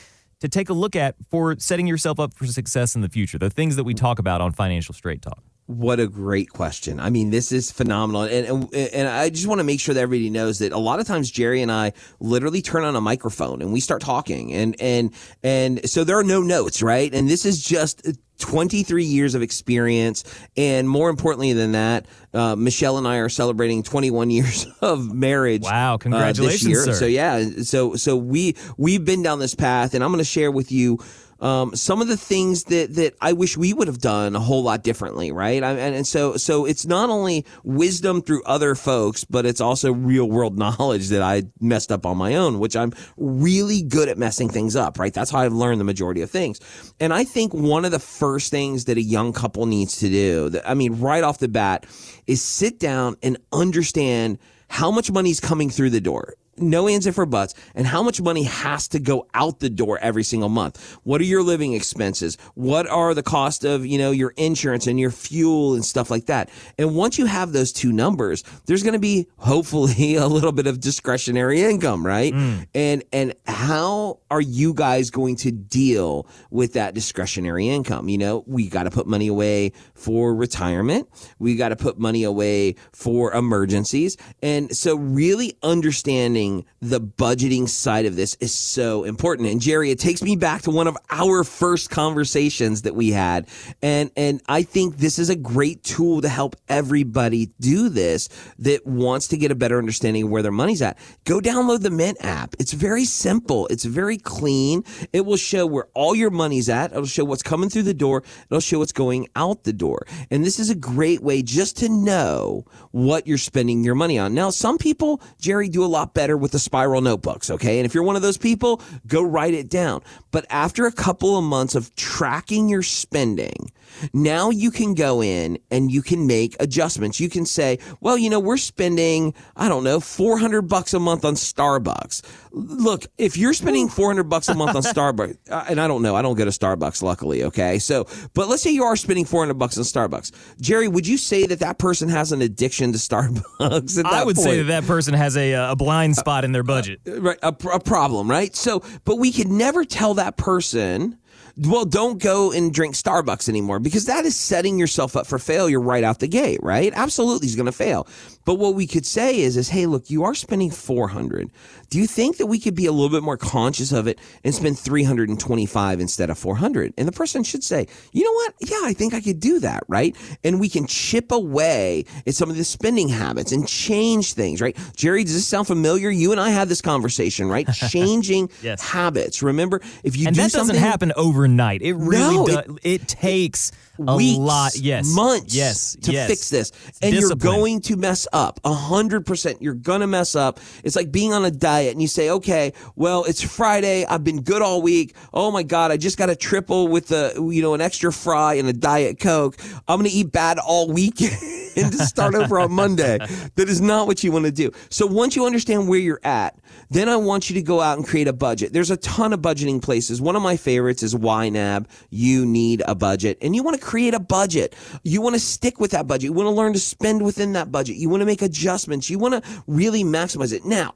to 0.41 0.49
take 0.49 0.69
a 0.69 0.75
look 0.75 0.95
at 0.95 1.15
for 1.31 1.57
setting 1.59 1.87
yourself 1.87 2.21
up 2.21 2.35
for 2.35 2.47
success 2.47 2.95
in 2.95 3.01
the 3.01 3.09
future? 3.09 3.39
The 3.39 3.51
things 3.51 3.77
that 3.77 3.85
we 3.85 3.95
talk 3.95 4.19
about 4.19 4.41
on 4.41 4.53
Financial 4.53 4.95
Straight 4.95 5.23
Talk. 5.23 5.43
What 5.71 6.01
a 6.01 6.09
great 6.09 6.51
question. 6.51 6.99
I 6.99 7.11
mean, 7.11 7.31
this 7.31 7.53
is 7.53 7.71
phenomenal. 7.71 8.23
And, 8.23 8.45
and, 8.45 8.75
and 8.75 9.09
I 9.09 9.31
just 9.31 9.47
want 9.47 9.61
to 9.61 9.65
make 9.65 9.79
sure 9.79 9.95
that 9.95 10.01
everybody 10.01 10.29
knows 10.29 10.59
that 10.59 10.73
a 10.73 10.79
lot 10.79 10.99
of 10.99 11.07
times 11.07 11.31
Jerry 11.31 11.63
and 11.63 11.71
I 11.71 11.93
literally 12.19 12.61
turn 12.61 12.83
on 12.83 12.97
a 12.97 13.01
microphone 13.01 13.63
and 13.63 13.73
we 13.73 13.79
start 13.79 14.03
talking 14.03 14.53
and, 14.53 14.75
and, 14.81 15.15
and 15.45 15.89
so 15.89 16.03
there 16.03 16.19
are 16.19 16.25
no 16.25 16.43
notes, 16.43 16.83
right? 16.83 17.15
And 17.15 17.31
this 17.31 17.47
is 17.47 17.63
just 17.63 18.05
23 18.39 19.05
years 19.05 19.37
of 19.37 19.43
experience. 19.43 20.25
And 20.57 20.89
more 20.89 21.09
importantly 21.09 21.53
than 21.53 21.71
that, 21.73 22.07
uh, 22.35 22.57
Michelle 22.57 22.99
and 22.99 23.07
I 23.07 23.19
are 23.19 23.29
celebrating 23.29 23.85
21 23.85 24.31
years 24.31 24.67
of 24.83 25.15
marriage. 25.15 25.63
Wow, 25.63 25.95
uh, 25.95 25.99
congratulations, 25.99 26.65
this 26.65 26.69
year. 26.69 26.85
sir. 26.85 26.95
So 26.95 27.07
yeah, 27.07 27.63
so, 27.63 27.95
so 27.95 28.17
we, 28.17 28.57
we've 28.77 29.05
been 29.05 29.23
down 29.23 29.39
this 29.39 29.55
path 29.55 29.95
and 29.95 30.03
I'm 30.03 30.11
going 30.11 30.19
to 30.19 30.25
share 30.25 30.51
with 30.51 30.73
you 30.73 30.99
um, 31.41 31.75
some 31.75 32.03
of 32.03 32.09
the 32.09 32.17
things 32.17 32.65
that 32.65 32.95
that 32.95 33.17
I 33.21 33.33
wish 33.33 33.57
we 33.57 33.73
would 33.73 33.89
have 33.89 33.99
done 33.99 34.37
a 34.37 34.41
whole 34.41 34.63
lot 34.63 34.83
differently, 34.83 35.33
right? 35.33 35.63
I, 35.63 35.71
and, 35.71 35.95
and 35.95 36.07
so 36.07 36.37
so 36.37 36.67
it's 36.67 36.87
not 36.87 37.09
only 37.09 37.47
wisdom 37.65 38.23
through 38.23 38.43
other 38.45 38.75
folks, 38.75 39.25
but 39.25 39.47
it's 39.47 39.61
also 39.61 39.93
real 39.93 40.29
world 40.29 40.59
knowledge 40.59 41.09
that 41.09 41.23
I 41.23 41.45
messed 41.61 41.91
up 41.91 42.05
on 42.05 42.17
my 42.17 42.35
own, 42.35 42.59
which 42.59 42.77
I'm 42.77 42.93
really 43.17 43.83
good 43.83 44.09
at 44.09 44.19
messing 44.19 44.49
things 44.49 44.77
up, 44.77 44.99
right? 44.99 45.13
That's 45.13 45.31
how 45.31 45.39
I've 45.39 45.53
learned 45.53 45.81
the 45.81 45.85
majority 45.85 46.21
of 46.23 46.31
things. 46.31 46.61
And 47.01 47.13
I 47.13 47.25
think 47.25 47.55
one 47.55 47.85
of 47.85 47.91
the 47.91 47.99
first 47.99 48.51
things 48.51 48.85
that 48.85 48.99
a 48.99 49.03
young 49.03 49.33
couple 49.33 49.67
needs 49.67 49.99
to 49.99 50.09
do, 50.09 50.51
that, 50.51 50.69
I 50.69 50.75
mean, 50.75 51.01
right 51.01 51.25
off 51.25 51.39
the 51.39 51.49
bat, 51.49 51.87
is 52.27 52.43
sit 52.43 52.79
down 52.79 53.17
and 53.23 53.39
understand 53.53 54.39
how 54.69 54.91
much 54.91 55.11
money 55.11 55.31
is 55.31 55.41
coming 55.41 55.71
through 55.71 55.91
the 55.91 56.01
door 56.01 56.35
no 56.61 56.89
ands 56.89 57.07
if 57.07 57.19
or 57.19 57.27
buts, 57.27 57.55
and 57.75 57.87
how 57.87 58.03
much 58.03 58.21
money 58.21 58.45
has 58.45 58.89
to 58.89 58.99
go 58.99 59.27
out 59.35 59.61
the 59.61 59.71
door 59.71 59.99
every 60.01 60.23
single 60.23 60.49
month. 60.49 60.99
What 61.03 61.21
are 61.21 61.25
your 61.25 61.43
living 61.43 61.73
expenses? 61.73 62.37
What 62.55 62.87
are 62.89 63.15
the 63.15 63.23
cost 63.23 63.65
of, 63.65 63.87
you 63.87 63.99
know, 63.99 64.11
your 64.11 64.31
insurance 64.37 64.87
and 64.87 64.99
your 64.99 65.11
fuel 65.11 65.75
and 65.75 65.85
stuff 65.85 66.11
like 66.11 66.27
that? 66.27 66.51
And 66.79 66.95
once 66.95 67.19
you 67.19 67.27
have 67.27 67.53
those 67.53 67.73
two 67.73 67.93
numbers, 67.93 68.45
there's 68.67 68.83
going 68.83 68.95
to 68.95 68.99
be 68.99 69.29
hopefully 69.37 70.15
a 70.17 70.27
little 70.27 70.53
bit 70.53 70.67
of 70.67 70.81
discretionary 70.81 71.63
income, 71.63 72.07
right? 72.07 72.33
Mm. 72.33 72.67
And, 72.75 73.05
and 73.13 73.35
how 73.47 74.21
are 74.31 74.41
you 74.41 74.75
guys 74.75 75.11
going 75.11 75.37
to 75.37 75.51
deal 75.51 76.27
with 76.51 76.75
that 76.75 76.95
discretionary 76.95 77.69
income? 77.69 78.09
You 78.09 78.19
know, 78.19 78.45
we 78.47 78.69
got 78.69 78.85
to 78.85 78.91
put 78.91 79.07
money 79.07 79.29
away 79.29 79.73
for 79.95 80.35
retirement. 80.35 81.09
We 81.39 81.57
got 81.57 81.71
to 81.71 81.77
put 81.77 81.99
money 81.99 82.25
away 82.25 82.77
for 82.93 83.33
emergencies. 83.33 84.17
And 84.43 84.75
so 84.77 84.97
really 84.97 85.57
understanding 85.63 86.50
the 86.81 87.01
budgeting 87.01 87.69
side 87.69 88.07
of 88.07 88.17
this 88.17 88.37
is 88.41 88.55
so 88.55 89.05
important. 89.05 89.49
And 89.49 89.61
Jerry, 89.61 89.91
it 89.91 89.99
takes 89.99 90.23
me 90.23 90.37
back 90.37 90.63
to 90.63 90.71
one 90.71 90.87
of 90.87 90.97
our 91.11 91.45
first 91.45 91.91
conversations 91.91 92.83
that 92.83 92.95
we 92.95 93.11
had. 93.11 93.49
And, 93.83 94.11
and 94.17 94.43
I 94.49 94.63
think 94.63 94.97
this 94.97 95.19
is 95.19 95.31
a 95.31 95.37
great 95.37 95.83
tool 95.83 96.21
to 96.23 96.29
help 96.29 96.57
everybody 96.69 97.51
do 97.61 97.89
this 97.89 98.29
that 98.59 98.87
wants 98.87 99.29
to 99.29 99.37
get 99.37 99.51
a 99.51 99.55
better 99.55 99.79
understanding 99.79 100.25
of 100.25 100.31
where 100.31 100.43
their 100.43 100.53
money's 100.53 100.83
at. 100.83 100.99
Go 101.25 101.41
download 101.41 101.83
the 101.83 101.91
Mint 101.91 102.19
app. 102.21 102.55
It's 102.59 102.73
very 102.73 103.05
simple. 103.05 103.67
It's 103.69 103.85
very 103.85 104.19
clean. 104.19 104.85
It 105.13 105.27
will 105.27 105.37
show 105.37 105.67
where 105.67 105.89
all 105.95 106.15
your 106.15 106.31
money's 106.31 106.69
at. 106.69 106.93
It'll 106.93 107.05
show 107.05 107.25
what's 107.25 107.43
coming 107.43 107.69
through 107.69 107.85
the 107.85 107.95
door. 107.95 108.23
It'll 108.51 108.61
show 108.61 108.79
what's 108.79 108.93
going 108.93 109.29
out 109.37 109.65
the 109.65 109.73
door. 109.73 110.07
And 110.31 110.45
this 110.45 110.59
is 110.59 110.71
a 110.71 110.75
great 110.75 111.23
way 111.23 111.43
just 111.43 111.77
to 111.79 111.89
know 111.89 112.65
what 112.93 113.27
you're 113.27 113.39
spending 113.39 113.85
your 113.85 113.95
money 113.95 114.19
on. 114.19 114.35
Now, 114.35 114.51
some 114.51 114.79
people, 114.79 115.21
Jerry, 115.39 115.69
do 115.69 115.85
a 115.85 115.87
lot 115.87 116.15
better 116.15 116.37
with 116.41 116.53
the 116.53 116.59
spiral 116.59 117.01
notebooks. 117.01 117.51
Okay. 117.51 117.79
And 117.79 117.87
if 117.87 117.95
you're 117.95 118.03
one 118.03 118.17
of 118.17 118.23
those 118.23 118.39
people, 118.39 118.83
go 119.07 119.23
write 119.23 119.55
it 119.55 119.69
down. 119.69 120.03
But 120.31 120.47
after 120.51 120.87
a 120.87 120.93
couple 120.93 121.37
of 121.37 121.45
months 121.45 121.75
of 121.75 121.95
tracking 121.95 122.69
your 122.69 122.83
spending, 122.83 123.71
now 124.13 124.51
you 124.51 124.71
can 124.71 124.95
go 124.95 125.23
in 125.23 125.59
and 125.71 125.91
you 125.91 126.03
can 126.03 126.27
make 126.27 126.57
adjustments. 126.61 127.21
You 127.21 127.29
can 127.29 127.45
say, 127.47 127.79
well, 128.01 128.17
you 128.17 128.31
know, 128.31 128.41
we're 128.41 128.57
spending, 128.57 129.35
I 129.57 129.69
don't 129.69 129.85
know, 129.85 130.01
400 130.01 130.63
bucks 130.63 130.95
a 130.95 131.01
month 131.01 131.25
on 131.25 131.35
Starbucks. 131.35 132.23
Look, 132.53 133.07
if 133.19 133.37
you're 133.37 133.53
spending 133.53 133.89
400 133.89 134.25
bucks 134.25 134.49
a 134.49 134.55
month 134.55 134.77
on 134.77 134.83
Starbucks, 134.95 135.37
uh, 135.51 135.65
and 135.69 135.81
I 135.81 135.87
don't 135.89 136.03
know, 136.03 136.17
I 136.17 136.23
don't 136.23 136.37
go 136.37 136.45
to 136.45 136.51
Starbucks, 136.51 137.03
luckily. 137.03 137.45
Okay. 137.45 137.79
So, 137.79 138.07
but 138.35 138.49
let's 138.49 138.63
say 138.63 138.71
you 138.71 138.85
are 138.85 138.97
spending 138.97 139.25
400 139.25 139.55
bucks 139.55 139.77
on 139.77 139.85
Starbucks. 139.85 140.33
Jerry, 140.61 140.89
would 140.89 141.07
you 141.07 141.17
say 141.17 141.47
that 141.47 141.61
that 141.61 141.79
person 141.79 142.09
has 142.09 142.33
an 142.33 142.43
addiction 142.43 142.93
to 142.93 142.99
Starbucks? 142.99 144.05
I 144.05 144.25
would 144.25 144.39
say 144.39 144.59
that 144.59 144.65
that 144.65 144.85
person 144.85 145.15
has 145.15 145.37
a, 145.37 145.53
a 145.53 145.77
blind 145.77 146.17
spot 146.17 146.30
in 146.45 146.53
their 146.53 146.63
uh, 146.63 146.65
budget. 146.65 147.01
right 147.07 147.39
a, 147.43 147.55
a 147.73 147.81
problem 147.81 148.31
right 148.31 148.55
so 148.57 148.83
but 149.05 149.17
we 149.17 149.33
could 149.33 149.49
never 149.49 149.85
tell 149.85 150.15
that 150.15 150.37
person 150.37 151.19
well 151.57 151.85
don't 151.85 152.23
go 152.23 152.53
and 152.53 152.73
drink 152.73 152.95
starbucks 152.95 153.49
anymore 153.49 153.79
because 153.79 154.07
that 154.07 154.25
is 154.25 154.37
setting 154.37 154.79
yourself 154.79 155.17
up 155.17 155.27
for 155.27 155.39
failure 155.39 155.81
right 155.81 156.05
out 156.05 156.19
the 156.21 156.29
gate 156.29 156.61
right? 156.63 156.93
Absolutely 156.95 157.47
he's 157.47 157.57
going 157.57 157.67
to 157.67 157.73
fail. 157.73 158.07
But 158.45 158.55
what 158.55 158.75
we 158.75 158.87
could 158.87 159.07
say 159.07 159.41
is 159.41 159.57
is 159.57 159.69
hey 159.69 159.87
look 159.87 160.11
you 160.11 160.25
are 160.25 160.35
spending 160.35 160.71
400 160.71 161.51
do 161.91 161.99
you 161.99 162.07
think 162.07 162.37
that 162.37 162.47
we 162.47 162.59
could 162.61 162.75
be 162.75 162.87
a 162.87 162.93
little 162.93 163.09
bit 163.11 163.23
more 163.23 163.37
conscious 163.37 163.91
of 163.93 164.07
it 164.07 164.19
and 164.45 164.55
spend 164.55 164.79
325 164.79 166.01
instead 166.01 166.31
of 166.31 166.39
400 166.39 166.95
and 166.97 167.07
the 167.09 167.13
person 167.13 167.43
should 167.45 167.63
say 167.65 167.87
you 168.13 168.25
know 168.25 168.33
what? 168.33 168.55
Yeah 168.61 168.81
i 168.85 168.93
think 168.93 169.15
i 169.15 169.21
could 169.21 169.41
do 169.41 169.59
that 169.61 169.83
right? 169.89 170.17
And 170.45 170.61
we 170.61 170.69
can 170.69 170.87
chip 170.87 171.33
away 171.33 172.05
at 172.27 172.35
some 172.35 172.51
of 172.51 172.57
the 172.57 172.65
spending 172.65 173.09
habits 173.09 173.53
and 173.53 173.67
change 173.69 174.33
things 174.35 174.61
right? 174.61 174.77
Jerry 174.97 175.25
does 175.25 175.35
this 175.35 175.47
sound 175.47 175.67
familiar? 175.67 176.11
You 176.11 176.33
and 176.33 176.41
i 176.41 176.51
had 176.51 176.69
this 176.69 176.81
conversation 176.81 177.49
right? 177.49 177.67
Changing 177.91 178.51
Yes. 178.63 178.81
habits. 178.83 179.43
Remember 179.43 179.81
if 180.05 180.17
you 180.17 180.27
And 180.27 180.37
do 180.37 180.43
that 180.43 180.53
doesn't 180.53 180.77
happen 180.77 181.13
overnight. 181.17 181.50
It 181.83 181.95
really 181.95 182.37
No, 182.37 182.47
does. 182.47 182.79
It, 182.83 183.09
takes 183.09 183.73
a 184.07 184.17
weeks, 184.17 184.39
lot. 184.39 184.77
Yes, 184.77 185.15
months, 185.15 185.55
Yes, 185.55 185.97
to 186.03 186.13
yes. 186.13 186.29
fix 186.29 186.51
this, 186.51 186.73
and 187.03 187.15
you're 187.15 187.35
going 187.35 187.81
to 187.83 187.97
mess 187.97 188.27
up 188.33 188.61
a 188.65 188.73
hundred 188.73 189.27
percent. 189.27 189.61
You're 189.63 189.75
gonna 189.75 190.07
mess 190.07 190.35
up. 190.35 190.61
It's 190.85 190.97
like 190.97 191.11
being 191.13 191.33
on 191.33 191.45
a 191.45 191.51
diet, 191.51 191.93
and 191.93 192.03
you 192.03 192.09
say, 192.09 192.31
"Okay, 192.31 192.73
well, 192.97 193.25
it's 193.25 193.43
Friday. 193.43 194.05
I've 194.07 194.25
been 194.25 194.43
good 194.43 194.63
all 194.63 194.83
week. 194.83 195.15
Oh 195.33 195.51
my 195.51 195.63
God, 195.63 195.91
I 195.91 195.97
just 195.97 196.19
got 196.19 196.31
a 196.31 196.37
triple 196.37 196.89
with 196.89 197.09
the 197.09 197.33
you 197.53 197.63
know 197.63 197.75
an 197.75 197.81
extra 197.81 198.13
fry 198.13 198.55
and 198.55 198.69
a 198.69 198.73
diet 198.73 199.19
coke. 199.21 199.57
I'm 199.89 199.99
gonna 199.99 200.11
eat 200.13 200.33
bad 200.33 200.59
all 200.59 200.89
weekend." 200.91 201.37
And 201.77 201.93
to 201.93 201.99
start 201.99 202.35
over 202.35 202.59
on 202.59 202.73
Monday. 202.73 203.19
That 203.55 203.69
is 203.69 203.81
not 203.81 204.09
what 204.09 204.25
you 204.25 204.33
want 204.33 204.45
to 204.45 204.51
do. 204.51 204.73
So 204.89 205.07
once 205.07 205.37
you 205.37 205.47
understand 205.47 205.89
where 205.89 206.01
you're 206.01 206.21
at, 206.25 206.59
then 206.91 207.09
I 207.09 207.15
want 207.17 207.49
you 207.49 207.55
to 207.55 207.63
go 207.63 207.81
out 207.81 207.97
and 207.97 208.05
create 208.07 208.27
a 208.27 208.33
budget. 208.33 208.73
There's 208.73 208.91
a 208.91 208.97
ton 208.97 209.33
of 209.33 209.41
budgeting 209.41 209.81
places. 209.81 210.21
One 210.21 210.35
of 210.35 210.43
my 210.43 210.57
favorites 210.57 211.05
is 211.05 211.15
YNAB. 211.15 211.87
You 212.11 212.45
need 212.45 212.83
a 212.89 212.97
budget 212.97 213.39
and 213.41 213.55
you 213.55 213.63
want 213.63 213.81
to 213.81 213.87
create 213.91 214.15
a 214.15 214.21
budget. 214.21 214.77
You 215.03 215.21
want 215.21 215.35
to 215.35 215.41
stick 215.41 215.81
with 215.81 215.91
that 215.91 216.07
budget. 216.07 216.27
You 216.27 216.33
want 216.33 216.47
to 216.47 216.53
learn 216.53 216.73
to 216.75 216.79
spend 216.79 217.25
within 217.25 217.55
that 217.55 217.73
budget. 217.73 217.97
You 217.97 218.09
want 218.09 218.21
to 218.21 218.25
make 218.25 218.41
adjustments. 218.41 219.11
You 219.11 219.19
want 219.19 219.43
to 219.43 219.63
really 219.67 220.05
maximize 220.05 220.53
it. 220.53 220.65
Now, 220.65 220.95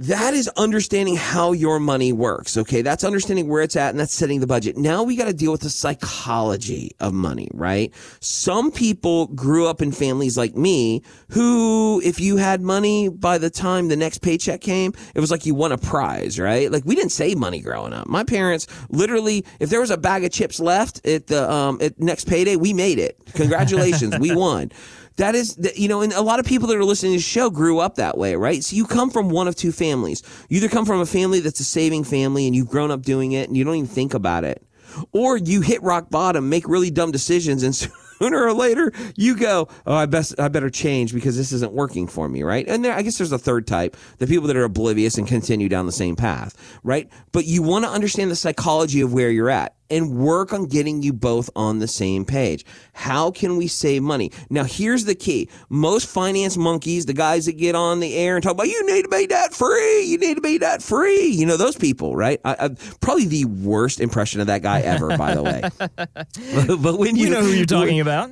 that 0.00 0.32
is 0.32 0.48
understanding 0.56 1.14
how 1.14 1.52
your 1.52 1.78
money 1.78 2.10
works. 2.10 2.56
Okay. 2.56 2.80
That's 2.80 3.04
understanding 3.04 3.48
where 3.48 3.62
it's 3.62 3.76
at 3.76 3.90
and 3.90 4.00
that's 4.00 4.14
setting 4.14 4.40
the 4.40 4.46
budget. 4.46 4.78
Now 4.78 5.02
we 5.02 5.14
got 5.14 5.26
to 5.26 5.34
deal 5.34 5.52
with 5.52 5.60
the 5.60 5.68
psychology 5.68 6.92
of 7.00 7.12
money, 7.12 7.48
right? 7.52 7.92
Some 8.20 8.72
people 8.72 9.26
grew 9.26 9.66
up 9.68 9.82
in 9.82 9.92
families 9.92 10.38
like 10.38 10.56
me 10.56 11.02
who, 11.28 12.00
if 12.02 12.18
you 12.18 12.38
had 12.38 12.62
money 12.62 13.10
by 13.10 13.36
the 13.36 13.50
time 13.50 13.88
the 13.88 13.96
next 13.96 14.22
paycheck 14.22 14.62
came, 14.62 14.94
it 15.14 15.20
was 15.20 15.30
like 15.30 15.44
you 15.44 15.54
won 15.54 15.70
a 15.70 15.78
prize, 15.78 16.40
right? 16.40 16.72
Like 16.72 16.86
we 16.86 16.94
didn't 16.94 17.12
save 17.12 17.36
money 17.36 17.60
growing 17.60 17.92
up. 17.92 18.06
My 18.06 18.24
parents 18.24 18.66
literally, 18.88 19.44
if 19.60 19.68
there 19.68 19.80
was 19.80 19.90
a 19.90 19.98
bag 19.98 20.24
of 20.24 20.32
chips 20.32 20.58
left 20.58 21.06
at 21.06 21.26
the, 21.26 21.50
um, 21.50 21.76
at 21.82 22.00
next 22.00 22.26
payday, 22.26 22.56
we 22.56 22.72
made 22.72 22.98
it. 22.98 23.20
Congratulations. 23.34 24.18
we 24.18 24.34
won. 24.34 24.72
That 25.20 25.34
is, 25.34 25.58
you 25.76 25.86
know, 25.86 26.00
and 26.00 26.14
a 26.14 26.22
lot 26.22 26.40
of 26.40 26.46
people 26.46 26.66
that 26.68 26.78
are 26.78 26.84
listening 26.84 27.12
to 27.12 27.18
the 27.18 27.22
show 27.22 27.50
grew 27.50 27.78
up 27.78 27.96
that 27.96 28.16
way, 28.16 28.36
right? 28.36 28.64
So 28.64 28.74
you 28.74 28.86
come 28.86 29.10
from 29.10 29.28
one 29.28 29.48
of 29.48 29.54
two 29.54 29.70
families. 29.70 30.22
You 30.48 30.56
either 30.56 30.70
come 30.70 30.86
from 30.86 31.00
a 31.00 31.04
family 31.04 31.40
that's 31.40 31.60
a 31.60 31.64
saving 31.64 32.04
family 32.04 32.46
and 32.46 32.56
you've 32.56 32.70
grown 32.70 32.90
up 32.90 33.02
doing 33.02 33.32
it 33.32 33.46
and 33.46 33.54
you 33.54 33.62
don't 33.62 33.74
even 33.74 33.86
think 33.86 34.14
about 34.14 34.44
it. 34.44 34.66
Or 35.12 35.36
you 35.36 35.60
hit 35.60 35.82
rock 35.82 36.08
bottom, 36.08 36.48
make 36.48 36.66
really 36.66 36.90
dumb 36.90 37.12
decisions 37.12 37.62
and 37.62 37.74
sooner 38.18 38.42
or 38.42 38.54
later 38.54 38.94
you 39.14 39.36
go, 39.36 39.68
oh, 39.86 39.94
I 39.94 40.06
best, 40.06 40.40
I 40.40 40.48
better 40.48 40.70
change 40.70 41.12
because 41.12 41.36
this 41.36 41.52
isn't 41.52 41.72
working 41.72 42.06
for 42.06 42.26
me, 42.26 42.42
right? 42.42 42.66
And 42.66 42.82
there, 42.82 42.94
I 42.94 43.02
guess 43.02 43.18
there's 43.18 43.30
a 43.30 43.38
third 43.38 43.66
type, 43.66 43.98
the 44.16 44.26
people 44.26 44.46
that 44.46 44.56
are 44.56 44.64
oblivious 44.64 45.18
and 45.18 45.28
continue 45.28 45.68
down 45.68 45.84
the 45.84 45.92
same 45.92 46.16
path, 46.16 46.56
right? 46.82 47.10
But 47.32 47.44
you 47.44 47.62
want 47.62 47.84
to 47.84 47.90
understand 47.90 48.30
the 48.30 48.36
psychology 48.36 49.02
of 49.02 49.12
where 49.12 49.30
you're 49.30 49.50
at. 49.50 49.76
And 49.90 50.16
work 50.18 50.52
on 50.52 50.66
getting 50.66 51.02
you 51.02 51.12
both 51.12 51.50
on 51.56 51.78
the 51.78 51.88
same 51.88 52.24
page. 52.24 52.64
How 52.92 53.30
can 53.30 53.56
we 53.56 53.66
save 53.66 54.02
money? 54.02 54.30
Now, 54.48 54.64
here's 54.64 55.04
the 55.04 55.14
key. 55.14 55.48
Most 55.68 56.08
finance 56.08 56.56
monkeys, 56.56 57.06
the 57.06 57.12
guys 57.12 57.46
that 57.46 57.56
get 57.56 57.74
on 57.74 58.00
the 58.00 58.14
air 58.14 58.36
and 58.36 58.42
talk 58.42 58.52
about, 58.52 58.68
you 58.68 58.86
need 58.86 59.02
to 59.02 59.08
be 59.08 59.26
debt 59.26 59.52
free. 59.52 60.02
You 60.02 60.18
need 60.18 60.34
to 60.34 60.40
be 60.40 60.58
debt 60.58 60.82
free. 60.82 61.26
You 61.26 61.46
know, 61.46 61.56
those 61.56 61.76
people, 61.76 62.14
right? 62.14 62.40
I, 62.44 62.56
I, 62.58 62.68
probably 63.00 63.26
the 63.26 63.44
worst 63.46 64.00
impression 64.00 64.40
of 64.40 64.46
that 64.46 64.62
guy 64.62 64.80
ever, 64.80 65.16
by 65.16 65.34
the 65.34 65.42
way. 65.42 65.62
but, 65.78 66.82
but 66.82 66.98
when 66.98 67.16
you, 67.16 67.26
you 67.26 67.30
know 67.30 67.42
who 67.42 67.50
you're 67.50 67.66
talking 67.66 68.00
about, 68.00 68.30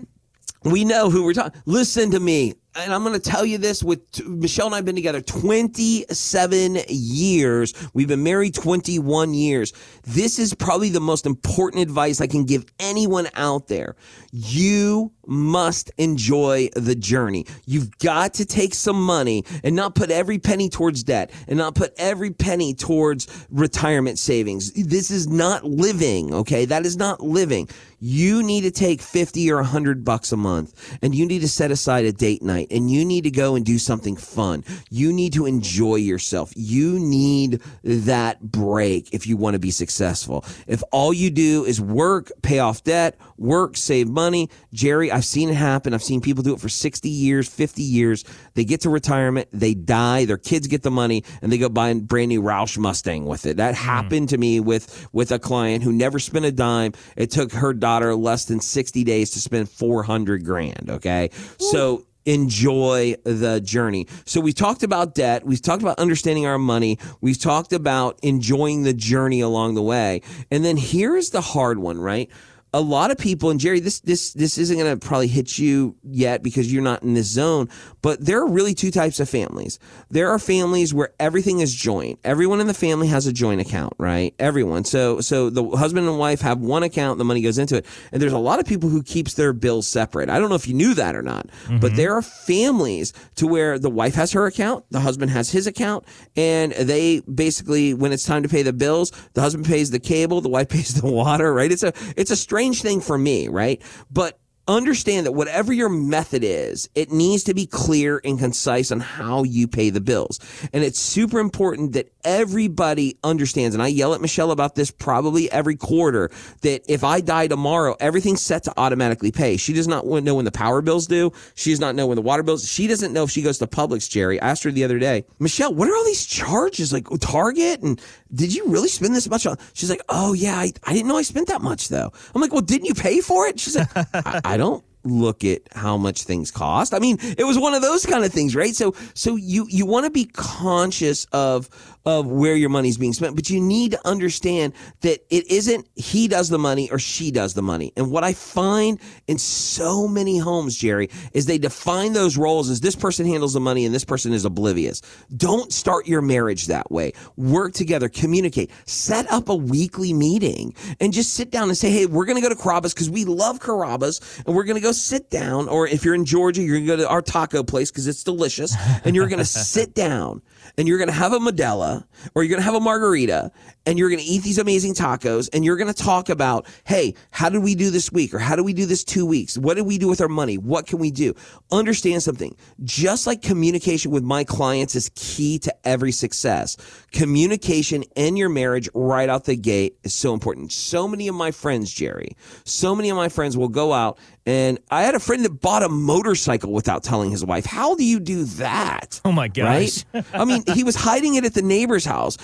we 0.64 0.84
know 0.84 1.10
who 1.10 1.24
we're 1.24 1.34
talking. 1.34 1.60
Listen 1.66 2.10
to 2.12 2.20
me 2.20 2.54
and 2.78 2.94
I'm 2.94 3.02
going 3.02 3.18
to 3.18 3.30
tell 3.30 3.44
you 3.44 3.58
this 3.58 3.82
with 3.82 4.24
Michelle 4.26 4.66
and 4.66 4.74
I 4.74 4.78
have 4.78 4.84
been 4.84 4.94
together 4.94 5.20
27 5.20 6.78
years. 6.88 7.74
We've 7.92 8.06
been 8.06 8.22
married 8.22 8.54
21 8.54 9.34
years. 9.34 9.72
This 10.04 10.38
is 10.38 10.54
probably 10.54 10.90
the 10.90 11.00
most 11.00 11.26
important 11.26 11.82
advice 11.82 12.20
I 12.20 12.28
can 12.28 12.44
give 12.44 12.66
anyone 12.78 13.28
out 13.34 13.66
there. 13.66 13.96
You 14.30 15.12
must 15.26 15.90
enjoy 15.98 16.68
the 16.74 16.94
journey. 16.94 17.46
You've 17.66 17.98
got 17.98 18.34
to 18.34 18.46
take 18.46 18.74
some 18.74 19.02
money 19.02 19.44
and 19.64 19.76
not 19.76 19.94
put 19.94 20.10
every 20.10 20.38
penny 20.38 20.68
towards 20.68 21.02
debt 21.02 21.32
and 21.48 21.58
not 21.58 21.74
put 21.74 21.92
every 21.98 22.30
penny 22.30 22.74
towards 22.74 23.26
retirement 23.50 24.18
savings. 24.18 24.72
This 24.72 25.10
is 25.10 25.28
not 25.28 25.64
living, 25.64 26.32
okay? 26.32 26.64
That 26.64 26.86
is 26.86 26.96
not 26.96 27.20
living. 27.20 27.68
You 28.00 28.42
need 28.42 28.62
to 28.62 28.70
take 28.70 29.02
50 29.02 29.50
or 29.50 29.56
100 29.56 30.04
bucks 30.04 30.32
a 30.32 30.36
month 30.36 30.98
and 31.02 31.14
you 31.14 31.26
need 31.26 31.40
to 31.40 31.48
set 31.48 31.70
aside 31.70 32.04
a 32.04 32.12
date 32.12 32.42
night 32.42 32.67
and 32.70 32.90
you 32.90 33.04
need 33.04 33.24
to 33.24 33.30
go 33.30 33.54
and 33.54 33.64
do 33.64 33.78
something 33.78 34.16
fun. 34.16 34.64
You 34.90 35.12
need 35.12 35.32
to 35.34 35.46
enjoy 35.46 35.96
yourself. 35.96 36.52
You 36.56 36.98
need 36.98 37.60
that 37.84 38.40
break 38.40 39.12
if 39.12 39.26
you 39.26 39.36
want 39.36 39.54
to 39.54 39.58
be 39.58 39.70
successful. 39.70 40.44
If 40.66 40.82
all 40.92 41.12
you 41.12 41.30
do 41.30 41.64
is 41.64 41.80
work, 41.80 42.30
pay 42.42 42.58
off 42.58 42.84
debt, 42.84 43.16
work, 43.36 43.76
save 43.76 44.08
money, 44.08 44.50
Jerry, 44.72 45.10
I've 45.10 45.24
seen 45.24 45.48
it 45.48 45.54
happen. 45.54 45.94
I've 45.94 46.02
seen 46.02 46.20
people 46.20 46.42
do 46.42 46.54
it 46.54 46.60
for 46.60 46.68
60 46.68 47.08
years, 47.08 47.48
50 47.48 47.82
years. 47.82 48.24
They 48.54 48.64
get 48.64 48.82
to 48.82 48.90
retirement, 48.90 49.48
they 49.52 49.74
die, 49.74 50.24
their 50.24 50.38
kids 50.38 50.66
get 50.66 50.82
the 50.82 50.90
money, 50.90 51.24
and 51.42 51.50
they 51.52 51.58
go 51.58 51.68
buy 51.68 51.90
a 51.90 51.94
brand 51.94 52.28
new 52.28 52.42
Roush 52.42 52.78
Mustang 52.78 53.24
with 53.24 53.46
it. 53.46 53.56
That 53.56 53.74
mm. 53.74 53.78
happened 53.78 54.28
to 54.30 54.38
me 54.38 54.60
with, 54.60 55.08
with 55.12 55.32
a 55.32 55.38
client 55.38 55.84
who 55.84 55.92
never 55.92 56.18
spent 56.18 56.44
a 56.44 56.52
dime. 56.52 56.92
It 57.16 57.30
took 57.30 57.52
her 57.52 57.72
daughter 57.72 58.14
less 58.14 58.44
than 58.46 58.60
60 58.60 59.04
days 59.04 59.30
to 59.30 59.40
spend 59.40 59.68
400 59.68 60.44
grand. 60.44 60.90
Okay. 60.90 61.30
Ooh. 61.60 61.64
So 61.72 62.06
enjoy 62.28 63.14
the 63.24 63.58
journey. 63.60 64.06
So 64.26 64.40
we 64.40 64.52
talked 64.52 64.82
about 64.82 65.14
debt. 65.14 65.46
We've 65.46 65.62
talked 65.62 65.82
about 65.82 65.98
understanding 65.98 66.46
our 66.46 66.58
money. 66.58 66.98
We've 67.22 67.40
talked 67.40 67.72
about 67.72 68.18
enjoying 68.22 68.82
the 68.82 68.92
journey 68.92 69.40
along 69.40 69.74
the 69.74 69.82
way. 69.82 70.20
And 70.50 70.62
then 70.62 70.76
here's 70.76 71.30
the 71.30 71.40
hard 71.40 71.78
one, 71.78 71.98
right? 71.98 72.30
A 72.74 72.80
lot 72.80 73.10
of 73.10 73.16
people, 73.16 73.50
and 73.50 73.58
Jerry, 73.58 73.80
this 73.80 74.00
this 74.00 74.34
this 74.34 74.58
isn't 74.58 74.78
going 74.78 74.98
to 74.98 75.06
probably 75.06 75.28
hit 75.28 75.58
you 75.58 75.96
yet 76.02 76.42
because 76.42 76.70
you're 76.72 76.82
not 76.82 77.02
in 77.02 77.14
this 77.14 77.26
zone. 77.26 77.68
But 78.02 78.24
there 78.24 78.40
are 78.40 78.48
really 78.48 78.74
two 78.74 78.90
types 78.90 79.20
of 79.20 79.28
families. 79.28 79.78
There 80.10 80.30
are 80.30 80.38
families 80.38 80.92
where 80.92 81.14
everything 81.18 81.60
is 81.60 81.74
joint. 81.74 82.18
Everyone 82.24 82.60
in 82.60 82.66
the 82.66 82.74
family 82.74 83.06
has 83.08 83.26
a 83.26 83.32
joint 83.32 83.60
account, 83.60 83.94
right? 83.96 84.34
Everyone. 84.38 84.84
So 84.84 85.20
so 85.20 85.48
the 85.48 85.66
husband 85.70 86.06
and 86.06 86.18
wife 86.18 86.42
have 86.42 86.60
one 86.60 86.82
account, 86.82 87.18
the 87.18 87.24
money 87.24 87.40
goes 87.40 87.56
into 87.56 87.76
it. 87.76 87.86
And 88.12 88.20
there's 88.20 88.32
a 88.32 88.38
lot 88.38 88.60
of 88.60 88.66
people 88.66 88.90
who 88.90 89.02
keeps 89.02 89.34
their 89.34 89.54
bills 89.54 89.88
separate. 89.88 90.28
I 90.28 90.38
don't 90.38 90.50
know 90.50 90.54
if 90.54 90.68
you 90.68 90.74
knew 90.74 90.92
that 90.94 91.16
or 91.16 91.22
not, 91.22 91.46
mm-hmm. 91.46 91.78
but 91.78 91.96
there 91.96 92.14
are 92.14 92.22
families 92.22 93.14
to 93.36 93.46
where 93.46 93.78
the 93.78 93.90
wife 93.90 94.14
has 94.14 94.32
her 94.32 94.46
account, 94.46 94.84
the 94.90 95.00
husband 95.00 95.30
has 95.30 95.50
his 95.50 95.66
account, 95.66 96.04
and 96.36 96.72
they 96.72 97.20
basically 97.20 97.94
when 97.94 98.12
it's 98.12 98.24
time 98.24 98.42
to 98.42 98.48
pay 98.48 98.62
the 98.62 98.74
bills, 98.74 99.10
the 99.32 99.40
husband 99.40 99.64
pays 99.64 99.90
the 99.90 99.98
cable, 99.98 100.42
the 100.42 100.50
wife 100.50 100.68
pays 100.78 100.92
the 101.00 101.10
water, 101.10 101.54
right? 101.54 101.72
It's 101.72 101.82
a 101.82 101.94
it's 102.14 102.30
a 102.30 102.36
strange 102.58 102.82
thing 102.82 103.00
for 103.00 103.16
me, 103.16 103.46
right? 103.46 103.80
But 104.10 104.36
understand 104.66 105.26
that 105.26 105.32
whatever 105.32 105.72
your 105.72 105.88
method 105.88 106.42
is, 106.44 106.90
it 106.94 107.10
needs 107.10 107.44
to 107.44 107.54
be 107.54 107.66
clear 107.66 108.20
and 108.22 108.38
concise 108.38 108.92
on 108.92 109.00
how 109.00 109.42
you 109.42 109.66
pay 109.66 109.90
the 109.90 110.00
bills. 110.00 110.38
And 110.72 110.84
it's 110.84 110.98
super 110.98 111.38
important 111.38 111.94
that 111.94 112.12
everybody 112.22 113.16
understands. 113.24 113.74
And 113.74 113.82
I 113.82 113.86
yell 113.86 114.12
at 114.12 114.20
Michelle 114.20 114.50
about 114.50 114.74
this 114.74 114.90
probably 114.90 115.50
every 115.50 115.76
quarter 115.76 116.30
that 116.60 116.82
if 116.86 117.02
I 117.02 117.22
die 117.22 117.46
tomorrow, 117.46 117.96
everything's 117.98 118.42
set 118.42 118.64
to 118.64 118.74
automatically 118.76 119.32
pay. 119.32 119.56
She 119.56 119.72
does 119.72 119.88
not 119.88 120.04
know 120.04 120.34
when 120.34 120.44
the 120.44 120.52
power 120.52 120.82
bills 120.82 121.06
do. 121.06 121.32
She 121.54 121.70
does 121.70 121.80
not 121.80 121.94
know 121.94 122.06
when 122.08 122.16
the 122.16 122.22
water 122.22 122.42
bills. 122.42 122.68
She 122.68 122.86
doesn't 122.86 123.12
know 123.14 123.24
if 123.24 123.30
she 123.30 123.42
goes 123.42 123.58
to 123.58 123.66
Publix, 123.66 124.10
Jerry. 124.10 124.40
I 124.40 124.50
asked 124.50 124.64
her 124.64 124.70
the 124.70 124.84
other 124.84 124.98
day, 124.98 125.24
Michelle, 125.38 125.72
what 125.72 125.88
are 125.88 125.96
all 125.96 126.04
these 126.04 126.26
charges 126.26 126.92
like 126.92 127.06
Target? 127.20 127.82
And 127.82 127.98
did 128.32 128.54
you 128.54 128.66
really 128.66 128.88
spend 128.88 129.14
this 129.14 129.28
much 129.28 129.46
on? 129.46 129.56
She's 129.72 129.90
like, 129.90 130.02
oh 130.08 130.32
yeah, 130.32 130.56
I, 130.56 130.72
I 130.84 130.92
didn't 130.92 131.08
know 131.08 131.16
I 131.16 131.22
spent 131.22 131.48
that 131.48 131.62
much 131.62 131.88
though. 131.88 132.12
I'm 132.34 132.40
like, 132.40 132.52
well, 132.52 132.62
didn't 132.62 132.86
you 132.86 132.94
pay 132.94 133.20
for 133.20 133.46
it? 133.46 133.58
She's 133.60 133.76
like, 133.76 133.88
I, 134.14 134.40
I 134.44 134.56
don't 134.56 134.84
look 135.04 135.44
at 135.44 135.62
how 135.72 135.96
much 135.96 136.24
things 136.24 136.50
cost. 136.50 136.92
I 136.92 136.98
mean, 136.98 137.18
it 137.20 137.44
was 137.44 137.58
one 137.58 137.74
of 137.74 137.82
those 137.82 138.04
kind 138.04 138.24
of 138.24 138.32
things, 138.32 138.54
right? 138.54 138.74
So, 138.74 138.94
so 139.14 139.36
you, 139.36 139.66
you 139.68 139.86
want 139.86 140.04
to 140.04 140.10
be 140.10 140.26
conscious 140.26 141.24
of, 141.32 141.68
of 142.08 142.26
where 142.26 142.56
your 142.56 142.70
money 142.70 142.88
is 142.88 142.96
being 142.96 143.12
spent, 143.12 143.36
but 143.36 143.50
you 143.50 143.60
need 143.60 143.90
to 143.90 144.00
understand 144.08 144.72
that 145.02 145.20
it 145.28 145.46
isn't 145.50 145.86
he 145.94 146.26
does 146.26 146.48
the 146.48 146.58
money 146.58 146.90
or 146.90 146.98
she 146.98 147.30
does 147.30 147.52
the 147.52 147.60
money. 147.60 147.92
And 147.98 148.10
what 148.10 148.24
I 148.24 148.32
find 148.32 148.98
in 149.26 149.36
so 149.36 150.08
many 150.08 150.38
homes, 150.38 150.74
Jerry, 150.74 151.10
is 151.34 151.44
they 151.44 151.58
define 151.58 152.14
those 152.14 152.38
roles 152.38 152.70
as 152.70 152.80
this 152.80 152.96
person 152.96 153.26
handles 153.26 153.52
the 153.52 153.60
money 153.60 153.84
and 153.84 153.94
this 153.94 154.06
person 154.06 154.32
is 154.32 154.46
oblivious. 154.46 155.02
Don't 155.36 155.70
start 155.70 156.08
your 156.08 156.22
marriage 156.22 156.68
that 156.68 156.90
way. 156.90 157.12
Work 157.36 157.74
together, 157.74 158.08
communicate, 158.08 158.70
set 158.86 159.30
up 159.30 159.50
a 159.50 159.54
weekly 159.54 160.14
meeting 160.14 160.74
and 161.00 161.12
just 161.12 161.34
sit 161.34 161.50
down 161.50 161.68
and 161.68 161.76
say, 161.76 161.90
Hey, 161.90 162.06
we're 162.06 162.24
going 162.24 162.36
to 162.36 162.42
go 162.42 162.48
to 162.48 162.58
Carrabba's 162.58 162.94
because 162.94 163.10
we 163.10 163.26
love 163.26 163.60
Carrabba's 163.60 164.42
and 164.46 164.56
we're 164.56 164.64
going 164.64 164.76
to 164.76 164.82
go 164.82 164.92
sit 164.92 165.28
down. 165.28 165.68
Or 165.68 165.86
if 165.86 166.06
you're 166.06 166.14
in 166.14 166.24
Georgia, 166.24 166.62
you're 166.62 166.76
going 166.76 166.86
to 166.86 166.96
go 166.96 166.96
to 166.96 167.08
our 167.08 167.20
taco 167.20 167.62
place 167.62 167.90
because 167.90 168.06
it's 168.06 168.24
delicious 168.24 168.74
and 169.04 169.14
you're 169.14 169.28
going 169.28 169.38
to 169.40 169.44
sit 169.44 169.94
down 169.94 170.40
and 170.78 170.88
you're 170.88 170.96
going 170.96 171.08
to 171.08 171.14
have 171.14 171.32
a 171.32 171.38
Modelo 171.38 172.04
or 172.34 172.42
you're 172.42 172.50
going 172.50 172.60
to 172.60 172.64
have 172.64 172.74
a 172.74 172.80
margarita 172.80 173.50
and 173.88 173.98
you're 173.98 174.10
going 174.10 174.20
to 174.20 174.24
eat 174.24 174.42
these 174.42 174.58
amazing 174.58 174.92
tacos 174.92 175.48
and 175.54 175.64
you're 175.64 175.78
going 175.78 175.90
to 175.90 176.02
talk 176.02 176.28
about, 176.28 176.66
hey, 176.84 177.14
how 177.30 177.48
did 177.48 177.62
we 177.62 177.74
do 177.74 177.88
this 177.88 178.12
week 178.12 178.34
or 178.34 178.38
how 178.38 178.54
did 178.54 178.66
we 178.66 178.74
do 178.74 178.84
this 178.84 179.02
two 179.02 179.24
weeks? 179.24 179.56
What 179.56 179.78
did 179.78 179.86
we 179.86 179.96
do 179.96 180.08
with 180.08 180.20
our 180.20 180.28
money? 180.28 180.58
What 180.58 180.86
can 180.86 180.98
we 180.98 181.10
do? 181.10 181.34
Understand 181.72 182.22
something. 182.22 182.54
Just 182.84 183.26
like 183.26 183.40
communication 183.40 184.10
with 184.10 184.22
my 184.22 184.44
clients 184.44 184.94
is 184.94 185.10
key 185.14 185.58
to 185.60 185.74
every 185.88 186.12
success, 186.12 186.76
communication 187.12 188.02
in 188.14 188.36
your 188.36 188.50
marriage 188.50 188.90
right 188.92 189.30
out 189.30 189.46
the 189.46 189.56
gate 189.56 189.96
is 190.02 190.12
so 190.12 190.34
important. 190.34 190.70
So 190.70 191.08
many 191.08 191.26
of 191.26 191.34
my 191.34 191.50
friends, 191.50 191.90
Jerry, 191.90 192.36
so 192.64 192.94
many 192.94 193.08
of 193.08 193.16
my 193.16 193.30
friends 193.30 193.56
will 193.56 193.70
go 193.70 193.94
out 193.94 194.18
and 194.44 194.78
I 194.90 195.02
had 195.02 195.14
a 195.14 195.20
friend 195.20 195.44
that 195.44 195.60
bought 195.60 195.82
a 195.82 195.90
motorcycle 195.90 196.72
without 196.72 197.02
telling 197.02 197.30
his 197.30 197.44
wife. 197.44 197.66
How 197.66 197.94
do 197.94 198.04
you 198.04 198.18
do 198.18 198.44
that? 198.44 199.20
Oh 199.24 199.32
my 199.32 199.48
gosh. 199.48 200.04
Right? 200.14 200.24
I 200.32 200.46
mean, 200.46 200.64
he 200.74 200.84
was 200.84 200.96
hiding 200.96 201.34
it 201.34 201.44
at 201.44 201.52
the 201.52 201.60
neighbor's 201.60 202.06
house. 202.06 202.38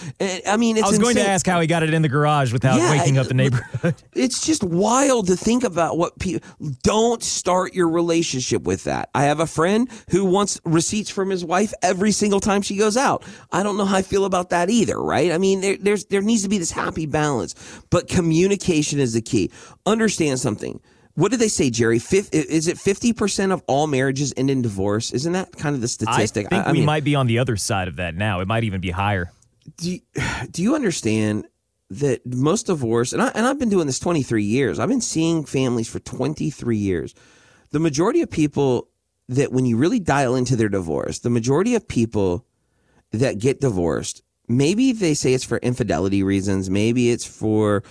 I 0.46 0.58
mean, 0.58 0.76
I 0.76 0.82
was 0.82 0.98
insane. 0.98 1.00
going 1.00 1.16
to 1.16 1.26
ask 1.34 1.46
how 1.46 1.60
he 1.60 1.66
got 1.66 1.82
it 1.82 1.92
in 1.92 2.02
the 2.02 2.08
garage 2.08 2.52
without 2.52 2.78
yeah, 2.78 2.90
waking 2.90 3.18
up 3.18 3.26
the 3.26 3.34
neighborhood. 3.34 3.94
It's 4.14 4.46
just 4.46 4.62
wild 4.62 5.26
to 5.26 5.36
think 5.36 5.64
about 5.64 5.98
what 5.98 6.18
people 6.18 6.48
don't 6.82 7.22
start 7.22 7.74
your 7.74 7.88
relationship 7.88 8.62
with 8.62 8.84
that. 8.84 9.10
I 9.14 9.24
have 9.24 9.40
a 9.40 9.46
friend 9.46 9.88
who 10.10 10.24
wants 10.24 10.60
receipts 10.64 11.10
from 11.10 11.30
his 11.30 11.44
wife 11.44 11.74
every 11.82 12.12
single 12.12 12.40
time 12.40 12.62
she 12.62 12.76
goes 12.76 12.96
out. 12.96 13.24
I 13.52 13.62
don't 13.62 13.76
know 13.76 13.84
how 13.84 13.96
I 13.96 14.02
feel 14.02 14.24
about 14.24 14.50
that 14.50 14.70
either, 14.70 15.00
right? 15.00 15.32
I 15.32 15.38
mean, 15.38 15.60
there, 15.60 15.76
there's 15.76 16.04
there 16.06 16.22
needs 16.22 16.42
to 16.42 16.48
be 16.48 16.58
this 16.58 16.70
happy 16.70 17.06
balance, 17.06 17.54
but 17.90 18.08
communication 18.08 18.98
is 19.00 19.12
the 19.12 19.22
key. 19.22 19.50
Understand 19.86 20.40
something 20.40 20.80
what 21.14 21.30
did 21.30 21.40
they 21.40 21.48
say, 21.48 21.70
Jerry? 21.70 21.98
is 21.98 22.68
it 22.68 22.78
fifty 22.78 23.12
percent 23.12 23.52
of 23.52 23.62
all 23.66 23.86
marriages 23.86 24.34
end 24.36 24.50
in 24.50 24.62
divorce? 24.62 25.12
Isn't 25.12 25.32
that 25.32 25.52
kind 25.56 25.74
of 25.74 25.80
the 25.80 25.88
statistic? 25.88 26.46
I 26.46 26.48
think 26.48 26.66
I, 26.66 26.68
I 26.68 26.72
we 26.72 26.78
mean, 26.78 26.86
might 26.86 27.04
be 27.04 27.14
on 27.14 27.26
the 27.26 27.38
other 27.38 27.56
side 27.56 27.88
of 27.88 27.96
that 27.96 28.14
now. 28.14 28.40
It 28.40 28.48
might 28.48 28.64
even 28.64 28.80
be 28.80 28.90
higher. 28.90 29.30
Do 29.76 29.90
you, 29.90 30.00
Do 30.50 30.62
you 30.62 30.74
understand 30.74 31.46
that 31.90 32.24
most 32.26 32.66
divorce, 32.66 33.12
and 33.12 33.22
I 33.22 33.28
and 33.28 33.46
I've 33.46 33.58
been 33.58 33.68
doing 33.68 33.86
this 33.86 33.98
twenty 33.98 34.22
three 34.22 34.44
years. 34.44 34.78
I've 34.78 34.88
been 34.88 35.00
seeing 35.00 35.44
families 35.44 35.88
for 35.88 36.00
twenty 36.00 36.50
three 36.50 36.78
years. 36.78 37.14
The 37.70 37.78
majority 37.78 38.22
of 38.22 38.30
people 38.30 38.88
that 39.28 39.52
when 39.52 39.66
you 39.66 39.76
really 39.76 40.00
dial 40.00 40.34
into 40.34 40.56
their 40.56 40.68
divorce, 40.68 41.18
the 41.20 41.30
majority 41.30 41.74
of 41.74 41.88
people 41.88 42.46
that 43.10 43.38
get 43.38 43.60
divorced 43.60 44.22
maybe 44.48 44.92
they 44.92 45.14
say 45.14 45.32
it's 45.32 45.44
for 45.44 45.58
infidelity 45.58 46.22
reasons 46.22 46.68
maybe 46.68 47.10
it's 47.10 47.24
for 47.24 47.82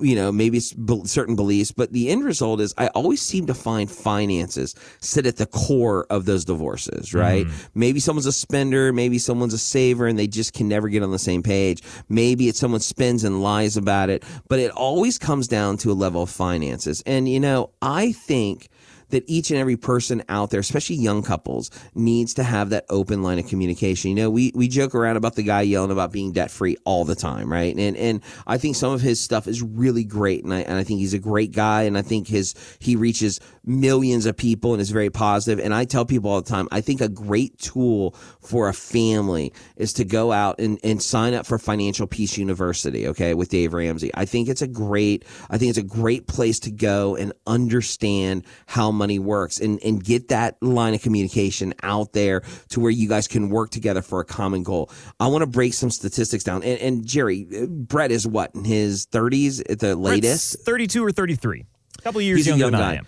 you 0.00 0.14
know 0.14 0.32
maybe 0.32 0.56
it's 0.56 0.74
certain 1.04 1.36
beliefs 1.36 1.70
but 1.70 1.92
the 1.92 2.08
end 2.08 2.24
result 2.24 2.60
is 2.60 2.72
i 2.78 2.86
always 2.88 3.20
seem 3.20 3.46
to 3.46 3.54
find 3.54 3.90
finances 3.90 4.74
sit 5.00 5.26
at 5.26 5.36
the 5.36 5.46
core 5.46 6.06
of 6.10 6.24
those 6.24 6.44
divorces 6.44 7.12
right? 7.12 7.46
Mm. 7.46 7.68
maybe 7.74 8.00
someone's 8.00 8.26
a 8.26 8.32
spender 8.32 8.92
maybe 8.92 9.18
someone's 9.18 9.54
a 9.54 9.58
saver 9.58 10.06
and 10.06 10.18
they 10.18 10.26
just 10.26 10.52
can 10.52 10.68
never 10.68 10.88
get 10.88 11.02
on 11.02 11.10
the 11.10 11.18
same 11.18 11.42
page. 11.42 11.82
Maybe 12.08 12.48
it's 12.48 12.58
someone 12.58 12.80
spends 12.80 13.24
and 13.24 13.42
lies 13.42 13.76
about 13.76 14.10
it 14.10 14.24
but 14.48 14.58
it 14.58 14.70
always 14.70 15.18
comes 15.18 15.48
down 15.48 15.76
to 15.78 15.92
a 15.92 15.94
level 15.94 16.22
of 16.22 16.30
finances. 16.30 17.02
And 17.06 17.28
you 17.28 17.40
know 17.40 17.70
i 17.82 18.12
think 18.12 18.68
that 19.10 19.24
each 19.26 19.50
and 19.50 19.58
every 19.58 19.76
person 19.76 20.22
out 20.28 20.50
there, 20.50 20.60
especially 20.60 20.96
young 20.96 21.22
couples, 21.22 21.70
needs 21.94 22.34
to 22.34 22.42
have 22.42 22.70
that 22.70 22.84
open 22.90 23.22
line 23.22 23.38
of 23.38 23.46
communication. 23.46 24.10
You 24.10 24.16
know, 24.16 24.30
we, 24.30 24.52
we 24.54 24.68
joke 24.68 24.94
around 24.94 25.16
about 25.16 25.34
the 25.34 25.42
guy 25.42 25.62
yelling 25.62 25.90
about 25.90 26.12
being 26.12 26.32
debt 26.32 26.50
free 26.50 26.76
all 26.84 27.04
the 27.04 27.14
time, 27.14 27.50
right? 27.50 27.74
And, 27.74 27.96
and 27.96 28.22
I 28.46 28.58
think 28.58 28.76
some 28.76 28.92
of 28.92 29.00
his 29.00 29.20
stuff 29.20 29.46
is 29.48 29.62
really 29.62 30.04
great. 30.04 30.44
And 30.44 30.52
I, 30.52 30.60
and 30.60 30.78
I 30.78 30.84
think 30.84 31.00
he's 31.00 31.14
a 31.14 31.18
great 31.18 31.52
guy. 31.52 31.82
And 31.82 31.96
I 31.96 32.02
think 32.02 32.28
his, 32.28 32.54
he 32.78 32.96
reaches 32.96 33.40
millions 33.64 34.26
of 34.26 34.36
people 34.36 34.72
and 34.72 34.80
is 34.80 34.90
very 34.90 35.10
positive. 35.10 35.64
And 35.64 35.74
I 35.74 35.84
tell 35.84 36.04
people 36.04 36.30
all 36.30 36.40
the 36.40 36.48
time, 36.48 36.68
I 36.70 36.80
think 36.80 37.00
a 37.00 37.08
great 37.08 37.58
tool 37.58 38.14
for 38.40 38.68
a 38.68 38.74
family 38.74 39.52
is 39.76 39.92
to 39.94 40.04
go 40.04 40.32
out 40.32 40.58
and, 40.58 40.78
and 40.82 41.02
sign 41.02 41.34
up 41.34 41.46
for 41.46 41.58
Financial 41.58 42.06
Peace 42.06 42.38
University, 42.38 43.06
okay, 43.08 43.34
with 43.34 43.48
Dave 43.50 43.72
Ramsey. 43.72 44.10
I 44.14 44.24
think 44.24 44.48
it's 44.48 44.62
a 44.62 44.66
great, 44.66 45.24
I 45.50 45.58
think 45.58 45.70
it's 45.70 45.78
a 45.78 45.82
great 45.82 46.26
place 46.26 46.58
to 46.60 46.70
go 46.70 47.16
and 47.16 47.32
understand 47.46 48.44
how 48.66 48.90
money 48.98 49.18
works 49.18 49.60
and, 49.60 49.82
and 49.82 50.04
get 50.04 50.28
that 50.28 50.62
line 50.62 50.94
of 50.94 51.00
communication 51.00 51.72
out 51.82 52.12
there 52.12 52.42
to 52.70 52.80
where 52.80 52.90
you 52.90 53.08
guys 53.08 53.26
can 53.26 53.48
work 53.48 53.70
together 53.70 54.02
for 54.02 54.20
a 54.20 54.24
common 54.24 54.62
goal. 54.62 54.90
I 55.20 55.28
want 55.28 55.42
to 55.42 55.46
break 55.46 55.72
some 55.72 55.90
statistics 55.90 56.44
down. 56.44 56.62
And, 56.62 56.80
and 56.80 57.06
Jerry, 57.06 57.46
uh, 57.56 57.66
Brett 57.66 58.10
is 58.10 58.26
what, 58.26 58.54
in 58.54 58.64
his 58.64 59.06
30s 59.06 59.62
at 59.70 59.78
the 59.78 59.96
latest? 59.96 60.56
Brett's 60.56 60.64
32 60.64 61.04
or 61.04 61.12
33. 61.12 61.64
A 61.98 62.02
couple 62.02 62.20
years 62.20 62.38
He's 62.38 62.48
younger 62.48 62.64
young 62.64 62.72
than 62.72 62.80
guy. 62.80 62.90
I 62.90 62.94
am. 62.96 63.06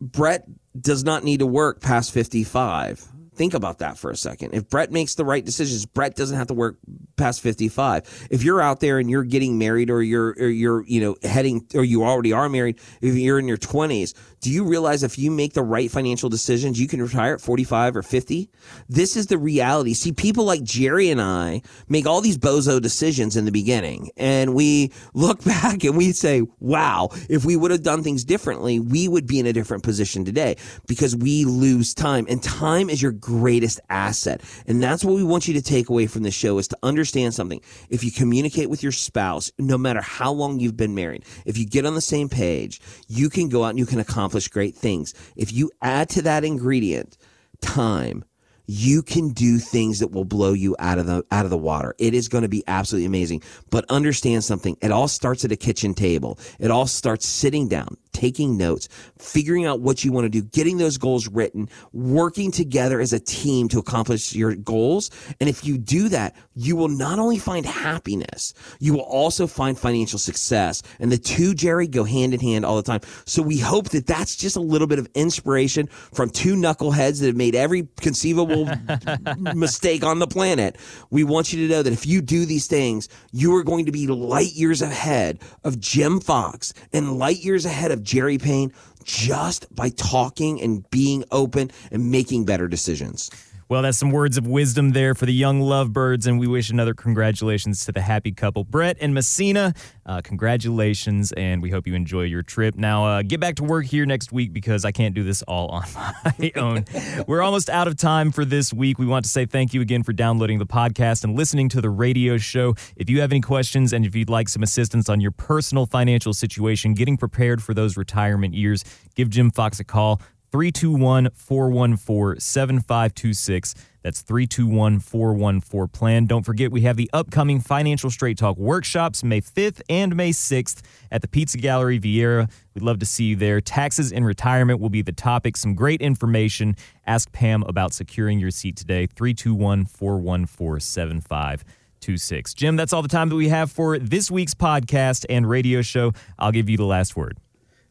Brett 0.00 0.46
does 0.80 1.04
not 1.04 1.24
need 1.24 1.40
to 1.40 1.46
work 1.46 1.80
past 1.80 2.12
55. 2.12 3.04
Think 3.34 3.54
about 3.54 3.78
that 3.78 3.96
for 3.96 4.10
a 4.10 4.16
second. 4.16 4.52
If 4.52 4.68
Brett 4.68 4.90
makes 4.90 5.14
the 5.14 5.24
right 5.24 5.44
decisions, 5.44 5.86
Brett 5.86 6.16
doesn't 6.16 6.36
have 6.36 6.48
to 6.48 6.54
work 6.54 6.76
past 7.16 7.40
55. 7.40 8.26
If 8.32 8.42
you're 8.42 8.60
out 8.60 8.80
there 8.80 8.98
and 8.98 9.08
you're 9.08 9.22
getting 9.22 9.58
married 9.58 9.90
or 9.90 10.02
you're 10.02 10.30
or 10.40 10.48
you're, 10.48 10.84
you 10.86 11.00
know, 11.00 11.16
heading 11.22 11.64
or 11.74 11.84
you 11.84 12.02
already 12.02 12.32
are 12.32 12.48
married, 12.48 12.80
if 13.00 13.14
you're 13.14 13.38
in 13.38 13.46
your 13.46 13.56
20s, 13.56 14.12
do 14.40 14.50
you 14.50 14.64
realize 14.64 15.02
if 15.02 15.18
you 15.18 15.30
make 15.30 15.54
the 15.54 15.62
right 15.62 15.90
financial 15.90 16.28
decisions, 16.28 16.80
you 16.80 16.86
can 16.86 17.02
retire 17.02 17.34
at 17.34 17.40
45 17.40 17.96
or 17.96 18.02
50? 18.02 18.50
This 18.88 19.16
is 19.16 19.26
the 19.26 19.38
reality. 19.38 19.94
See, 19.94 20.12
people 20.12 20.44
like 20.44 20.62
Jerry 20.62 21.10
and 21.10 21.20
I 21.20 21.62
make 21.88 22.06
all 22.06 22.20
these 22.20 22.38
bozo 22.38 22.80
decisions 22.80 23.36
in 23.36 23.44
the 23.44 23.52
beginning, 23.52 24.10
and 24.16 24.54
we 24.54 24.92
look 25.12 25.42
back 25.44 25.82
and 25.84 25.96
we 25.96 26.12
say, 26.12 26.42
wow, 26.60 27.08
if 27.28 27.44
we 27.44 27.56
would 27.56 27.70
have 27.70 27.82
done 27.82 28.02
things 28.02 28.24
differently, 28.24 28.78
we 28.78 29.08
would 29.08 29.26
be 29.26 29.40
in 29.40 29.46
a 29.46 29.52
different 29.52 29.82
position 29.82 30.24
today 30.24 30.56
because 30.86 31.16
we 31.16 31.44
lose 31.44 31.94
time. 31.94 32.26
And 32.28 32.42
time 32.42 32.90
is 32.90 33.02
your 33.02 33.12
greatest 33.12 33.80
asset. 33.90 34.42
And 34.66 34.82
that's 34.82 35.04
what 35.04 35.14
we 35.14 35.24
want 35.24 35.48
you 35.48 35.54
to 35.54 35.62
take 35.62 35.88
away 35.88 36.06
from 36.06 36.22
the 36.22 36.30
show 36.30 36.58
is 36.58 36.68
to 36.68 36.78
understand 36.82 37.34
something. 37.34 37.60
If 37.90 38.04
you 38.04 38.12
communicate 38.12 38.70
with 38.70 38.82
your 38.82 38.92
spouse, 38.92 39.50
no 39.58 39.78
matter 39.78 40.00
how 40.00 40.32
long 40.32 40.60
you've 40.60 40.76
been 40.76 40.94
married, 40.94 41.24
if 41.44 41.58
you 41.58 41.66
get 41.66 41.86
on 41.86 41.94
the 41.94 42.00
same 42.00 42.28
page, 42.28 42.80
you 43.08 43.28
can 43.28 43.48
go 43.48 43.64
out 43.64 43.70
and 43.70 43.78
you 43.78 43.86
can 43.86 43.98
accomplish 43.98 44.27
great 44.50 44.74
things. 44.74 45.14
If 45.36 45.52
you 45.52 45.70
add 45.82 46.08
to 46.10 46.22
that 46.22 46.44
ingredient 46.44 47.16
time, 47.60 48.24
you 48.70 49.02
can 49.02 49.30
do 49.30 49.58
things 49.58 49.98
that 49.98 50.12
will 50.12 50.26
blow 50.26 50.52
you 50.52 50.76
out 50.78 50.98
of 50.98 51.06
the 51.06 51.24
out 51.30 51.46
of 51.46 51.50
the 51.50 51.56
water. 51.56 51.94
It 51.98 52.12
is 52.12 52.28
going 52.28 52.42
to 52.42 52.48
be 52.48 52.62
absolutely 52.68 53.06
amazing. 53.06 53.42
But 53.70 53.86
understand 53.88 54.44
something. 54.44 54.76
It 54.82 54.92
all 54.92 55.08
starts 55.08 55.44
at 55.44 55.52
a 55.52 55.56
kitchen 55.56 55.94
table. 55.94 56.38
It 56.60 56.70
all 56.70 56.86
starts 56.86 57.26
sitting 57.26 57.68
down, 57.68 57.96
taking 58.12 58.56
notes, 58.56 58.88
figuring 59.18 59.66
out 59.66 59.80
what 59.80 60.04
you 60.04 60.12
want 60.12 60.24
to 60.24 60.28
do, 60.28 60.42
getting 60.42 60.78
those 60.78 60.98
goals 60.98 61.28
written, 61.28 61.68
working 61.92 62.50
together 62.50 63.00
as 63.00 63.12
a 63.12 63.20
team 63.20 63.68
to 63.68 63.78
accomplish 63.78 64.34
your 64.34 64.54
goals. 64.54 65.10
And 65.40 65.48
if 65.48 65.64
you 65.64 65.78
do 65.78 66.08
that, 66.10 66.36
you 66.54 66.76
will 66.76 66.88
not 66.88 67.18
only 67.18 67.38
find 67.38 67.64
happiness, 67.64 68.54
you 68.80 68.92
will 68.94 69.00
also 69.00 69.46
find 69.46 69.78
financial 69.78 70.18
success. 70.18 70.82
And 70.98 71.12
the 71.12 71.18
two, 71.18 71.54
Jerry, 71.54 71.86
go 71.86 72.04
hand 72.04 72.34
in 72.34 72.40
hand 72.40 72.64
all 72.64 72.76
the 72.76 72.82
time. 72.82 73.00
So 73.26 73.42
we 73.42 73.58
hope 73.58 73.90
that 73.90 74.06
that's 74.06 74.36
just 74.36 74.56
a 74.56 74.60
little 74.60 74.86
bit 74.86 74.98
of 74.98 75.08
inspiration 75.14 75.86
from 76.12 76.30
two 76.30 76.54
knuckleheads 76.54 77.20
that 77.20 77.26
have 77.26 77.36
made 77.36 77.54
every 77.54 77.88
conceivable 78.00 78.68
mistake 79.54 80.04
on 80.04 80.18
the 80.18 80.26
planet. 80.26 80.76
We 81.10 81.24
want 81.24 81.52
you 81.52 81.66
to 81.66 81.72
know 81.72 81.82
that 81.82 81.92
if 81.92 82.06
you 82.06 82.20
do 82.20 82.44
these 82.44 82.66
things, 82.66 83.08
you 83.32 83.54
are 83.56 83.64
going 83.64 83.86
to 83.86 83.92
be 83.92 84.06
light 84.06 84.52
years 84.52 84.82
ahead 84.82 85.40
of 85.64 85.78
Jim 85.78 86.20
Fox 86.20 86.72
and 86.92 87.18
light 87.18 87.38
years 87.38 87.64
ahead 87.64 87.90
of 87.98 88.04
Jerry 88.04 88.38
Payne 88.38 88.72
just 89.04 89.74
by 89.74 89.90
talking 89.90 90.60
and 90.60 90.88
being 90.90 91.24
open 91.30 91.70
and 91.90 92.10
making 92.10 92.44
better 92.44 92.68
decisions. 92.68 93.30
Well, 93.70 93.82
that's 93.82 93.98
some 93.98 94.12
words 94.12 94.38
of 94.38 94.46
wisdom 94.46 94.92
there 94.92 95.14
for 95.14 95.26
the 95.26 95.32
young 95.34 95.60
lovebirds, 95.60 96.26
and 96.26 96.40
we 96.40 96.46
wish 96.46 96.70
another 96.70 96.94
congratulations 96.94 97.84
to 97.84 97.92
the 97.92 98.00
happy 98.00 98.32
couple, 98.32 98.64
Brett 98.64 98.96
and 98.98 99.12
Messina. 99.12 99.74
Uh, 100.06 100.22
congratulations, 100.22 101.32
and 101.32 101.60
we 101.60 101.68
hope 101.68 101.86
you 101.86 101.94
enjoy 101.94 102.22
your 102.22 102.42
trip. 102.42 102.76
Now, 102.76 103.04
uh, 103.04 103.22
get 103.22 103.40
back 103.40 103.56
to 103.56 103.64
work 103.64 103.84
here 103.84 104.06
next 104.06 104.32
week 104.32 104.54
because 104.54 104.86
I 104.86 104.90
can't 104.90 105.14
do 105.14 105.22
this 105.22 105.42
all 105.42 105.68
on 105.68 105.84
my 106.24 106.52
own. 106.56 106.86
We're 107.26 107.42
almost 107.42 107.68
out 107.68 107.86
of 107.86 107.98
time 107.98 108.32
for 108.32 108.46
this 108.46 108.72
week. 108.72 108.98
We 108.98 109.04
want 109.04 109.26
to 109.26 109.30
say 109.30 109.44
thank 109.44 109.74
you 109.74 109.82
again 109.82 110.02
for 110.02 110.14
downloading 110.14 110.58
the 110.58 110.66
podcast 110.66 111.22
and 111.22 111.36
listening 111.36 111.68
to 111.68 111.82
the 111.82 111.90
radio 111.90 112.38
show. 112.38 112.74
If 112.96 113.10
you 113.10 113.20
have 113.20 113.32
any 113.32 113.42
questions 113.42 113.92
and 113.92 114.06
if 114.06 114.16
you'd 114.16 114.30
like 114.30 114.48
some 114.48 114.62
assistance 114.62 115.10
on 115.10 115.20
your 115.20 115.32
personal 115.32 115.84
financial 115.84 116.32
situation, 116.32 116.94
getting 116.94 117.18
prepared 117.18 117.62
for 117.62 117.74
those 117.74 117.98
retirement 117.98 118.54
years, 118.54 118.82
give 119.14 119.28
Jim 119.28 119.50
Fox 119.50 119.78
a 119.78 119.84
call. 119.84 120.22
321 120.50 121.30
414 121.34 122.40
7526. 122.40 123.74
That's 124.02 124.22
321 124.22 125.00
414 125.00 125.88
plan. 125.88 126.26
Don't 126.26 126.44
forget, 126.44 126.70
we 126.72 126.82
have 126.82 126.96
the 126.96 127.10
upcoming 127.12 127.60
Financial 127.60 128.10
Straight 128.10 128.38
Talk 128.38 128.56
workshops 128.56 129.22
May 129.22 129.40
5th 129.40 129.82
and 129.90 130.16
May 130.16 130.30
6th 130.30 130.80
at 131.10 131.20
the 131.20 131.28
Pizza 131.28 131.58
Gallery 131.58 132.00
Viera. 132.00 132.50
We'd 132.74 132.82
love 132.82 132.98
to 133.00 133.06
see 133.06 133.24
you 133.24 133.36
there. 133.36 133.60
Taxes 133.60 134.12
and 134.12 134.24
retirement 134.24 134.80
will 134.80 134.88
be 134.88 135.02
the 135.02 135.12
topic. 135.12 135.56
Some 135.56 135.74
great 135.74 136.00
information. 136.00 136.76
Ask 137.06 137.30
Pam 137.32 137.62
about 137.64 137.92
securing 137.92 138.38
your 138.38 138.50
seat 138.50 138.76
today. 138.76 139.06
321 139.06 139.84
414 139.84 140.80
7526. 140.80 142.54
Jim, 142.54 142.76
that's 142.76 142.92
all 142.92 143.02
the 143.02 143.08
time 143.08 143.28
that 143.28 143.36
we 143.36 143.48
have 143.48 143.70
for 143.70 143.98
this 143.98 144.30
week's 144.30 144.54
podcast 144.54 145.26
and 145.28 145.48
radio 145.48 145.82
show. 145.82 146.12
I'll 146.38 146.52
give 146.52 146.70
you 146.70 146.78
the 146.78 146.84
last 146.84 147.16
word. 147.16 147.36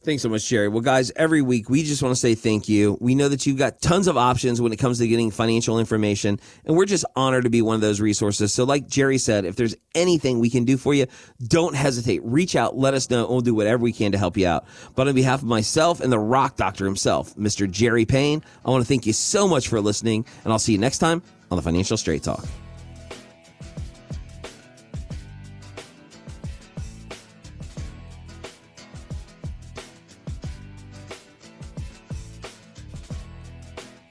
Thanks 0.08 0.24
so 0.24 0.30
much, 0.30 0.48
Jerry. 0.48 0.70
Well, 0.70 0.80
guys, 0.80 1.12
every 1.18 1.42
week 1.42 1.70
we 1.70 1.84
just 1.84 2.02
want 2.02 2.14
to 2.14 2.16
say 2.16 2.34
thank 2.34 2.70
you. 2.70 2.98
We 3.02 3.14
know 3.14 3.28
that 3.28 3.46
you've 3.46 3.58
got 3.58 3.82
tons 3.82 4.08
of 4.08 4.16
options 4.16 4.62
when 4.62 4.72
it 4.72 4.78
comes 4.78 5.00
to 5.00 5.08
getting 5.10 5.32
financial 5.32 5.80
information, 5.80 6.40
and 6.64 6.78
we're 6.78 6.86
just 6.86 7.04
honored 7.18 7.44
to 7.44 7.50
be 7.50 7.62
one 7.62 7.76
of 7.76 7.82
those 7.82 8.00
resources. 8.00 8.54
So, 8.54 8.64
like 8.64 8.88
Jerry 8.88 9.18
said, 9.18 9.44
if 9.44 9.58
there's 9.58 9.76
anything 9.96 10.40
we 10.40 10.50
can 10.50 10.64
do 10.64 10.78
for 10.78 10.94
you, 10.94 11.08
don't 11.46 11.76
hesitate. 11.76 12.24
Reach 12.24 12.56
out, 12.56 12.78
let 12.78 12.94
us 12.94 13.10
know, 13.10 13.26
and 13.26 13.32
we'll 13.32 13.42
do 13.42 13.54
whatever 13.54 13.84
we 13.84 13.92
can 13.92 14.14
to 14.14 14.18
help 14.18 14.38
you 14.38 14.48
out. 14.48 14.64
But 14.96 15.10
on 15.10 15.14
behalf 15.14 15.42
of 15.42 15.48
myself 15.50 16.00
and 16.00 16.10
the 16.10 16.20
rock 16.20 16.56
doctor 16.56 16.86
himself, 16.86 17.36
Mr. 17.36 17.70
Jerry 17.70 18.06
Payne, 18.06 18.42
I 18.64 18.70
want 18.70 18.82
to 18.82 18.88
thank 18.88 19.06
you 19.06 19.12
so 19.12 19.46
much 19.46 19.68
for 19.68 19.82
listening, 19.82 20.26
and 20.46 20.54
I'll 20.54 20.60
see 20.60 20.72
you 20.72 20.78
next 20.78 21.00
time 21.00 21.22
on 21.52 21.58
the 21.58 21.62
Financial 21.62 21.98
Straight 21.98 22.24
Talk. 22.24 22.46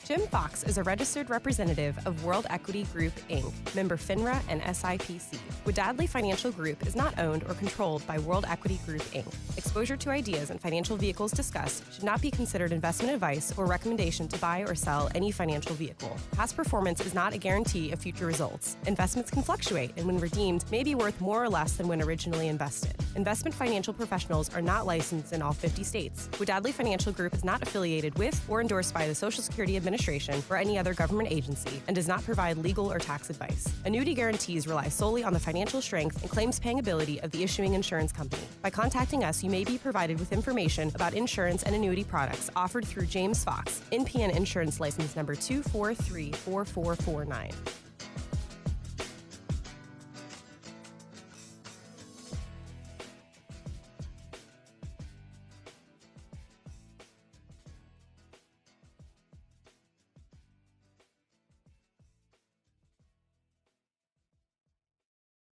Jim 0.07 0.21
Fox 0.29 0.63
is 0.63 0.79
a 0.79 0.85
registered 0.85 1.29
representative 1.31 1.99
of 2.07 2.25
World 2.25 2.47
Equity 2.49 2.85
Group, 2.93 3.13
Inc., 3.29 3.53
member 3.75 3.97
FINRA 3.97 4.41
and 4.49 4.63
SIPC. 4.63 5.37
Wadadley 5.65 6.09
Financial 6.09 6.53
Group 6.53 6.87
is 6.87 6.95
not 6.95 7.19
owned 7.19 7.43
or 7.49 7.55
controlled 7.55 8.07
by 8.07 8.17
World 8.21 8.45
Equity 8.49 8.79
Group, 8.87 9.03
Inc. 9.13 9.27
Exposure 9.59 9.97
to 9.97 10.11
ideas 10.11 10.51
and 10.51 10.61
financial 10.61 10.97
vehicles 10.97 11.33
discussed 11.33 11.93
should 11.93 12.05
not 12.05 12.23
be 12.23 12.31
considered 12.31 12.71
investment 12.71 13.15
advice 13.15 13.53
or 13.59 13.67
recommendation 13.67 14.29
to 14.29 14.39
buy 14.39 14.61
or 14.61 14.77
sell 14.77 15.11
any 15.17 15.33
financial 15.33 15.75
vehicle. 15.75 16.17
Past 16.37 16.55
performance 16.55 17.05
is 17.05 17.13
not 17.13 17.33
a 17.33 17.39
guarantee 17.39 17.91
of 17.91 17.99
future 17.99 18.27
results. 18.27 18.77
Investments 18.87 19.33
can 19.33 19.43
fluctuate 19.43 19.91
and, 19.97 20.07
when 20.07 20.21
redeemed, 20.21 20.65
may 20.71 20.85
be 20.85 20.95
worth 20.95 21.21
more 21.21 21.43
or 21.43 21.49
less 21.49 21.73
than 21.73 21.89
when 21.89 22.01
originally 22.01 22.47
invested. 22.47 22.95
Investment 23.17 23.55
financial 23.55 23.95
professionals 23.95 24.55
are 24.55 24.61
not 24.61 24.85
licensed 24.85 25.33
in 25.33 25.41
all 25.41 25.55
50 25.55 25.83
states. 25.85 26.29
Wadadley 26.33 26.71
Financial 26.71 27.11
Group 27.13 27.33
is 27.33 27.45
not 27.45 27.63
affiliated 27.63 28.19
with 28.19 28.39
or 28.47 28.61
endorsed 28.61 28.93
by 28.93 29.09
the 29.09 29.15
Social 29.15 29.43
Security 29.43 29.79
Administration 29.79 30.45
or 30.51 30.59
any 30.59 30.79
other 30.79 30.93
government 30.93 31.33
agency 31.33 31.81
and 31.87 31.97
does 31.97 32.07
not 32.07 32.23
provide 32.25 32.59
legal 32.59 32.93
or 32.93 32.99
tax 32.99 33.31
advice. 33.31 33.73
Annuity 33.87 34.13
guarantees 34.13 34.67
rely 34.67 34.91
solely 34.91 35.25
on 35.25 35.33
the 35.33 35.41
financial 35.41 35.81
strength 35.81 36.21
and 36.21 36.31
claims 36.31 36.61
paying 36.61 36.79
ability 36.79 37.19
of 37.23 37.31
the 37.31 37.43
issuing 37.43 37.73
insurance 37.73 38.13
company. 38.13 38.43
By 38.61 38.69
contacting 38.69 39.25
us, 39.25 39.43
you 39.43 39.49
may 39.49 39.65
be 39.65 39.79
provided 39.79 40.21
with 40.21 40.31
information 40.31 40.93
about 40.95 41.15
insurance 41.15 41.63
and 41.63 41.75
annuity 41.75 42.05
products 42.05 42.51
offered 42.55 42.85
through 42.85 43.07
James 43.07 43.43
Fox, 43.43 43.81
NPN 43.93 44.37
Insurance 44.37 44.79
License 44.79 45.17
Number 45.17 45.35
2434449. 45.35 47.86